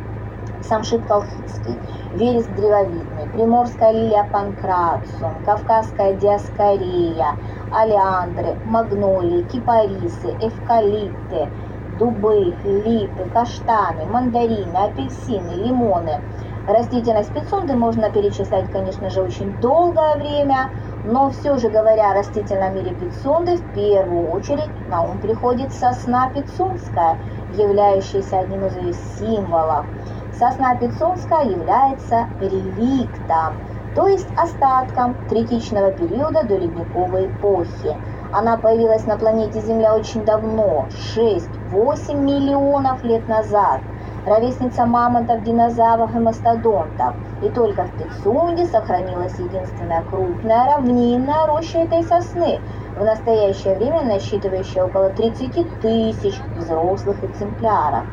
самшит 0.63 1.05
колхидский, 1.05 1.79
вереск 2.15 2.49
древовидный, 2.49 3.27
приморская 3.31 3.91
лилия 3.91 4.27
панкрациум, 4.31 5.43
кавказская 5.45 6.13
диаскория, 6.13 7.35
алиандры, 7.71 8.57
магнолии, 8.65 9.43
кипарисы, 9.43 10.35
эвкалипты, 10.39 11.49
дубы, 11.99 12.55
липы, 12.63 13.29
каштаны, 13.31 14.05
мандарины, 14.05 14.75
апельсины, 14.75 15.51
лимоны. 15.51 16.19
Растительность 16.67 17.31
пицунды 17.31 17.75
можно 17.75 18.09
перечислять, 18.09 18.71
конечно 18.71 19.09
же, 19.09 19.21
очень 19.21 19.53
долгое 19.59 20.17
время– 20.17 20.71
но 21.11 21.31
все 21.31 21.57
же 21.57 21.69
говоря 21.69 22.11
о 22.11 22.13
растительном 22.13 22.75
мире 22.75 22.93
пицунды, 22.93 23.57
в 23.57 23.73
первую 23.73 24.29
очередь 24.29 24.69
на 24.89 25.01
ум 25.01 25.17
приходит 25.17 25.73
сосна 25.73 26.29
пицунская, 26.29 27.17
являющаяся 27.55 28.39
одним 28.39 28.65
из 28.67 28.75
ее 28.77 28.93
символов. 28.93 29.87
Сосна 30.37 30.75
пицунская 30.75 31.45
является 31.45 32.27
реликтом, 32.39 33.57
то 33.95 34.07
есть 34.07 34.27
остатком 34.37 35.15
третичного 35.29 35.91
периода 35.91 36.43
до 36.43 36.57
ледниковой 36.57 37.25
эпохи. 37.25 37.97
Она 38.31 38.57
появилась 38.57 39.07
на 39.07 39.17
планете 39.17 39.61
Земля 39.61 39.95
очень 39.95 40.23
давно, 40.23 40.85
6-8 41.15 42.13
миллионов 42.19 43.03
лет 43.03 43.27
назад. 43.27 43.81
Ровесница 44.29 44.85
мамонтов, 44.85 45.43
динозавров 45.43 46.13
и 46.13 46.19
мастодонтов. 46.19 47.15
И 47.41 47.49
только 47.49 47.85
в 47.85 47.91
Пицунде 47.97 48.67
сохранилась 48.67 49.33
единственная 49.39 50.03
крупная 50.03 50.65
равнинная 50.67 51.47
роща 51.47 51.79
этой 51.79 52.03
сосны, 52.03 52.61
в 52.95 53.03
настоящее 53.03 53.75
время 53.75 54.03
насчитывающая 54.03 54.83
около 54.83 55.09
30 55.09 55.79
тысяч 55.81 56.39
взрослых 56.55 57.23
экземпляров. 57.23 58.03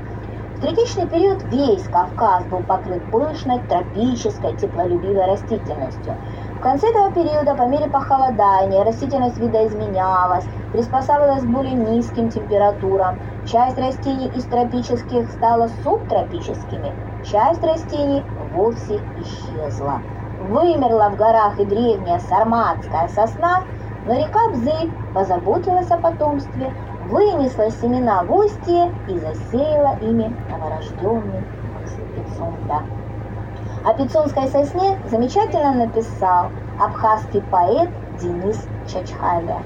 В 0.57 0.61
третичный 0.63 1.07
период 1.07 1.43
весь 1.53 1.85
Кавказ 1.85 2.47
был 2.47 2.63
покрыт 2.63 3.03
пышной 3.11 3.61
тропической 3.69 4.55
теплолюбивой 4.55 5.27
растительностью. 5.27 6.17
В 6.57 6.61
конце 6.61 6.89
этого 6.89 7.13
периода, 7.13 7.55
по 7.55 7.67
мере 7.67 7.87
похолодания, 7.87 8.83
растительность 8.83 9.37
видоизменялась, 9.37 10.47
приспосабливалась 10.73 11.43
к 11.43 11.49
более 11.49 11.75
низким 11.75 12.31
температурам. 12.31 13.21
Часть 13.45 13.77
растений 13.77 14.29
из 14.29 14.47
тропических 14.47 15.31
стала 15.33 15.69
субтропическими, 15.85 16.95
часть 17.23 17.63
растений 17.63 18.25
вовсе 18.55 19.03
исчезла. 19.19 20.01
Вымерла 20.41 21.11
в 21.11 21.17
горах 21.17 21.61
и 21.61 21.67
древняя 21.67 22.21
сарматская 22.21 23.09
сосна, 23.09 23.65
но 24.07 24.15
река 24.15 24.41
Бзыль 24.53 24.91
позаботилась 25.13 25.91
о 25.91 25.99
потомстве, 25.99 26.73
вынесла 27.05 27.71
семена 27.71 28.25
в 28.25 28.33
устье 28.35 28.95
и 29.09 29.19
засеяла 29.19 29.99
ими 30.01 30.35
новорожденный 30.51 31.45
Пицунда. 32.15 32.96
О 33.87 33.95
Пицунской 33.95 34.49
сосне 34.49 34.99
замечательно 35.09 35.73
написал 35.73 36.51
абхазский 36.81 37.41
поэт 37.53 37.89
Денис 38.21 38.67
Чачхаля. 38.89 39.63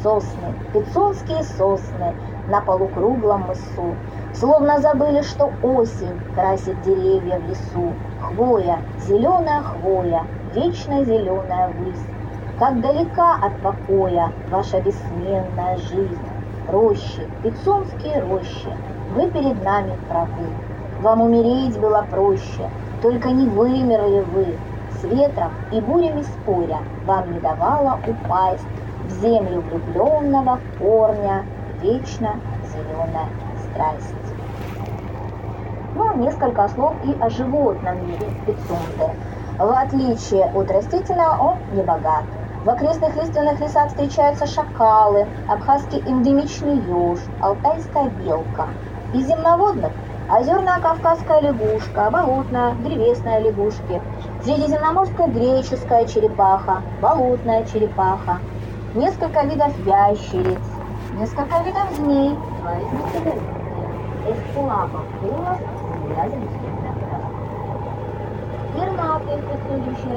Сосны, 0.00 0.54
пицунские 0.72 1.42
сосны 1.42 2.14
на 2.46 2.60
полукруглом 2.60 3.48
мысу, 3.48 3.96
Словно 4.32 4.78
забыли, 4.78 5.22
что 5.22 5.50
осень 5.64 6.20
красит 6.36 6.80
деревья 6.82 7.40
в 7.40 7.48
лесу. 7.48 7.92
Хвоя, 8.22 8.78
зеленая 9.08 9.64
хвоя, 9.64 10.22
вечно 10.54 11.04
зеленая 11.04 11.70
высь. 11.70 12.06
Как 12.60 12.80
далека 12.80 13.34
от 13.42 13.60
покоя 13.60 14.30
ваша 14.50 14.80
бессменная 14.82 15.78
жизнь. 15.78 16.28
Рощи, 16.70 17.28
пицунские 17.42 18.20
рощи, 18.20 18.72
вы 19.16 19.28
перед 19.32 19.64
нами 19.64 19.98
правы. 20.08 20.46
Вам 21.00 21.22
умереть 21.22 21.76
было 21.80 22.06
проще, 22.08 22.70
только 23.04 23.32
не 23.32 23.46
вымерли 23.46 24.20
вы. 24.32 24.46
С 24.98 25.04
ветром 25.04 25.52
и 25.70 25.78
бурями 25.78 26.22
споря 26.22 26.78
вам 27.04 27.34
не 27.34 27.38
давала 27.38 28.00
упасть 28.08 28.64
в 29.04 29.10
землю 29.20 29.60
влюбленного 29.60 30.58
корня 30.78 31.44
вечно 31.82 32.40
зеленая 32.72 33.28
страсть. 33.62 34.14
Ну, 35.94 36.16
несколько 36.16 36.66
слов 36.68 36.94
и 37.04 37.14
о 37.20 37.28
животном 37.28 38.06
мире 38.06 38.26
Пицунды. 38.46 39.12
В 39.58 39.70
отличие 39.70 40.46
от 40.46 40.70
растительного, 40.70 41.50
он 41.50 41.76
не 41.76 41.82
богат. 41.82 42.24
В 42.64 42.70
окрестных 42.70 43.14
лиственных 43.16 43.60
лесах 43.60 43.88
встречаются 43.88 44.46
шакалы, 44.46 45.26
абхазский 45.46 46.02
эндемичный 46.06 46.78
еж, 46.78 47.18
алтайская 47.42 48.08
белка. 48.08 48.68
Из 49.12 49.26
земноводных– 49.26 49.92
озерная 50.36 50.80
кавказская 50.80 51.40
лягушка, 51.40 52.10
болотная, 52.10 52.74
древесная 52.82 53.40
лягушки, 53.40 54.02
средиземноморская 54.42 55.28
греческая 55.28 56.06
черепаха, 56.06 56.82
болотная 57.00 57.64
черепаха, 57.66 58.38
несколько 58.94 59.44
видов 59.44 59.72
ящериц, 59.86 60.64
несколько 61.14 61.62
видов 61.62 61.88
змей, 61.96 62.36
два 62.60 62.76
из 62.76 62.92
них 62.92 63.14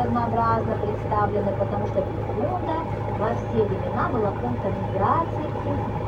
разнообразно 0.08 0.76
представлены, 0.76 1.52
потому 1.60 1.88
что 1.88 2.02
пицунда 2.02 2.78
во 3.20 3.30
все 3.36 3.64
времена 3.64 4.10
была 4.10 4.32
пунктом 4.32 4.74
миграции 4.84 5.48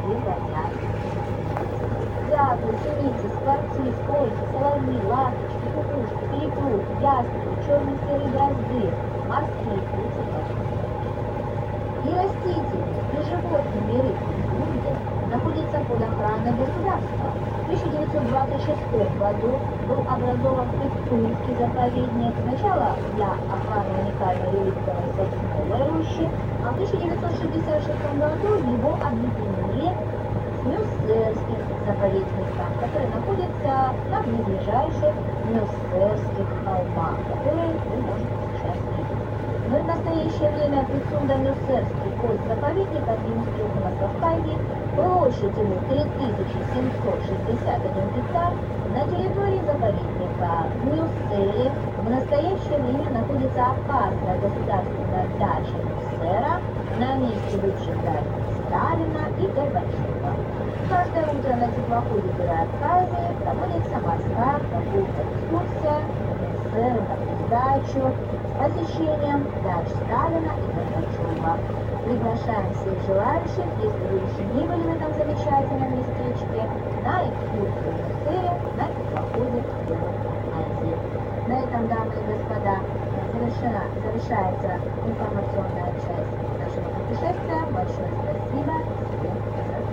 и 0.07 0.13
бродячих. 0.15 0.98
Дятлы, 2.39 2.71
синицы, 2.71 3.27
скворцы, 3.35 3.83
сколько, 3.99 4.41
соловьи, 4.53 4.95
ласточки, 5.11 5.67
кукушки, 5.75 6.23
перепруд, 6.31 6.83
ястребы, 7.03 7.51
черные 7.67 7.97
серые 8.07 8.31
дрозды, 8.31 8.83
морские 9.27 9.79
птицы, 9.83 10.23
И 11.99 12.09
растительные, 12.15 12.95
и 13.11 13.19
животные 13.27 13.81
миры 13.91 14.11
Пицунды 14.23 14.91
находятся 15.27 15.79
под 15.83 15.99
охраной 15.99 16.55
государства. 16.55 17.27
В 17.27 17.75
1926 17.75 18.87
году 19.19 19.59
был 19.83 19.99
образован 20.07 20.69
Пицунский 20.79 21.55
заповедник 21.59 22.33
сначала 22.47 22.95
для 23.19 23.35
охраны 23.51 23.99
уникальной 23.99 24.63
реликтовой 24.63 25.11
сосновой 25.11 25.91
рощи, 25.91 26.23
а 26.63 26.71
в 26.71 26.75
1966 26.79 27.99
году 28.15 28.63
его 28.63 28.95
объединили 28.95 29.91
с 29.91 30.65
Мюссерским 30.65 31.68
заповедником, 31.89 32.69
который 32.79 33.09
находится 33.09 33.97
на 34.13 34.21
близлежащих 34.21 35.13
Мюссерских 35.49 36.45
холмах, 36.63 37.17
которые 37.33 37.73
вы 37.89 37.97
можете 38.05 38.29
сейчас 38.53 38.77
видеть. 38.93 39.25
Но 39.69 39.75
в 39.79 39.85
настоящее 39.85 40.49
время 40.53 40.85
Пицунда 40.85 41.35
Мюссерский 41.41 42.09
администрирует 43.09 43.73
у 43.73 43.81
нас 43.81 43.93
в 43.93 43.99
Кавказе 43.99 44.57
площадью 44.95 45.65
3761 45.89 48.13
гектар 48.15 48.53
на 48.93 49.01
территории 49.05 49.61
заповедника 49.65 50.67
Мюсселе 50.83 51.71
в 51.97 52.09
настоящее 52.09 52.79
время 52.79 53.09
находится 53.09 53.65
Абхазская 53.65 54.37
государственная 54.41 55.27
дача 55.39 55.77
Мюссера 55.85 56.61
на 56.99 57.15
месте 57.15 57.57
бывших 57.57 58.03
дач 58.03 58.23
Сталина 58.67 59.23
и 59.37 59.47
Горбачева. 59.47 60.28
Каждое 60.89 61.21
утро 61.21 61.53
на 61.55 61.67
теплоходе 61.67 62.33
Абхазии 62.49 63.29
проводится 63.43 63.97
морская 64.01 64.57
прогулка 64.57 65.21
экскурсия 65.29 66.01
на 66.73 66.89
дачу 67.47 68.03
с 68.09 68.57
посещением 68.57 69.45
дач 69.63 69.85
Сталина 69.85 70.49
и 70.49 70.65
Горбачева. 70.73 71.53
Приглашаем 72.05 72.73
всех 72.73 72.97
желающих, 73.05 73.69
если 73.77 74.05
вы 74.09 74.17
еще 74.17 74.43
не 74.55 74.63
были 74.65 74.81
в 74.81 74.95
этом 74.95 75.13
замечательном 75.13 75.91
местечке, 75.93 76.61
на 77.05 77.21
экскурсию 77.21 77.93
в 77.93 78.01
Муссере 78.09 78.51
на 78.75 78.85
теплоходе 78.89 79.61
Азии. 80.57 80.97
На 81.47 81.53
этом, 81.59 81.87
дамы 81.87 82.13
и 82.13 82.33
господа, 82.33 82.75
завершена, 83.33 83.83
завершается 84.01 84.71
информационная 85.05 85.93
часть 86.01 86.33
нашего 86.57 86.89
путешествия. 86.97 87.61
Большое 87.73 88.09
спасибо. 88.23 88.73
Всем 89.19 89.33
до 89.33 89.49
свидания. 89.53 89.89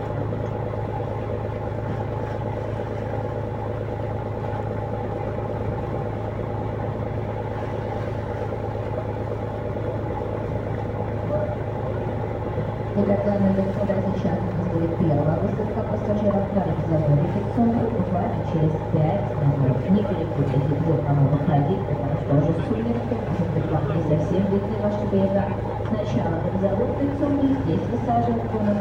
Итак, 12.99 13.21
дамы 13.27 13.51
и 13.51 13.61
господа, 13.61 13.93
сейчас 14.17 14.39
у 14.41 14.57
нас 14.57 14.67
будет 14.73 14.97
первая 14.97 15.37
высадка 15.45 15.81
пассажиров 15.85 16.49
на 16.57 16.65
заводе 16.89 17.29
Пиццунду 17.37 17.93
буквально 17.93 18.41
через 18.51 18.73
5 18.73 19.37
минут. 19.37 19.77
Не 19.91 20.01
перепутайте, 20.03 20.73
где 20.81 20.95
кому 21.05 21.29
выходить, 21.29 21.85
потому 21.87 22.17
что 22.17 22.33
уже 22.41 22.53
сумерки, 22.67 23.15
может 23.29 23.49
быть, 23.53 23.69
вам 23.71 23.85
не 23.93 24.03
совсем 24.09 24.43
видны 24.49 24.77
ваши 24.81 25.05
берега. 25.13 25.45
Сначала 25.87 26.41
на 26.41 26.59
завод 26.59 26.89
Пиццунду, 26.99 27.47
здесь 27.65 27.85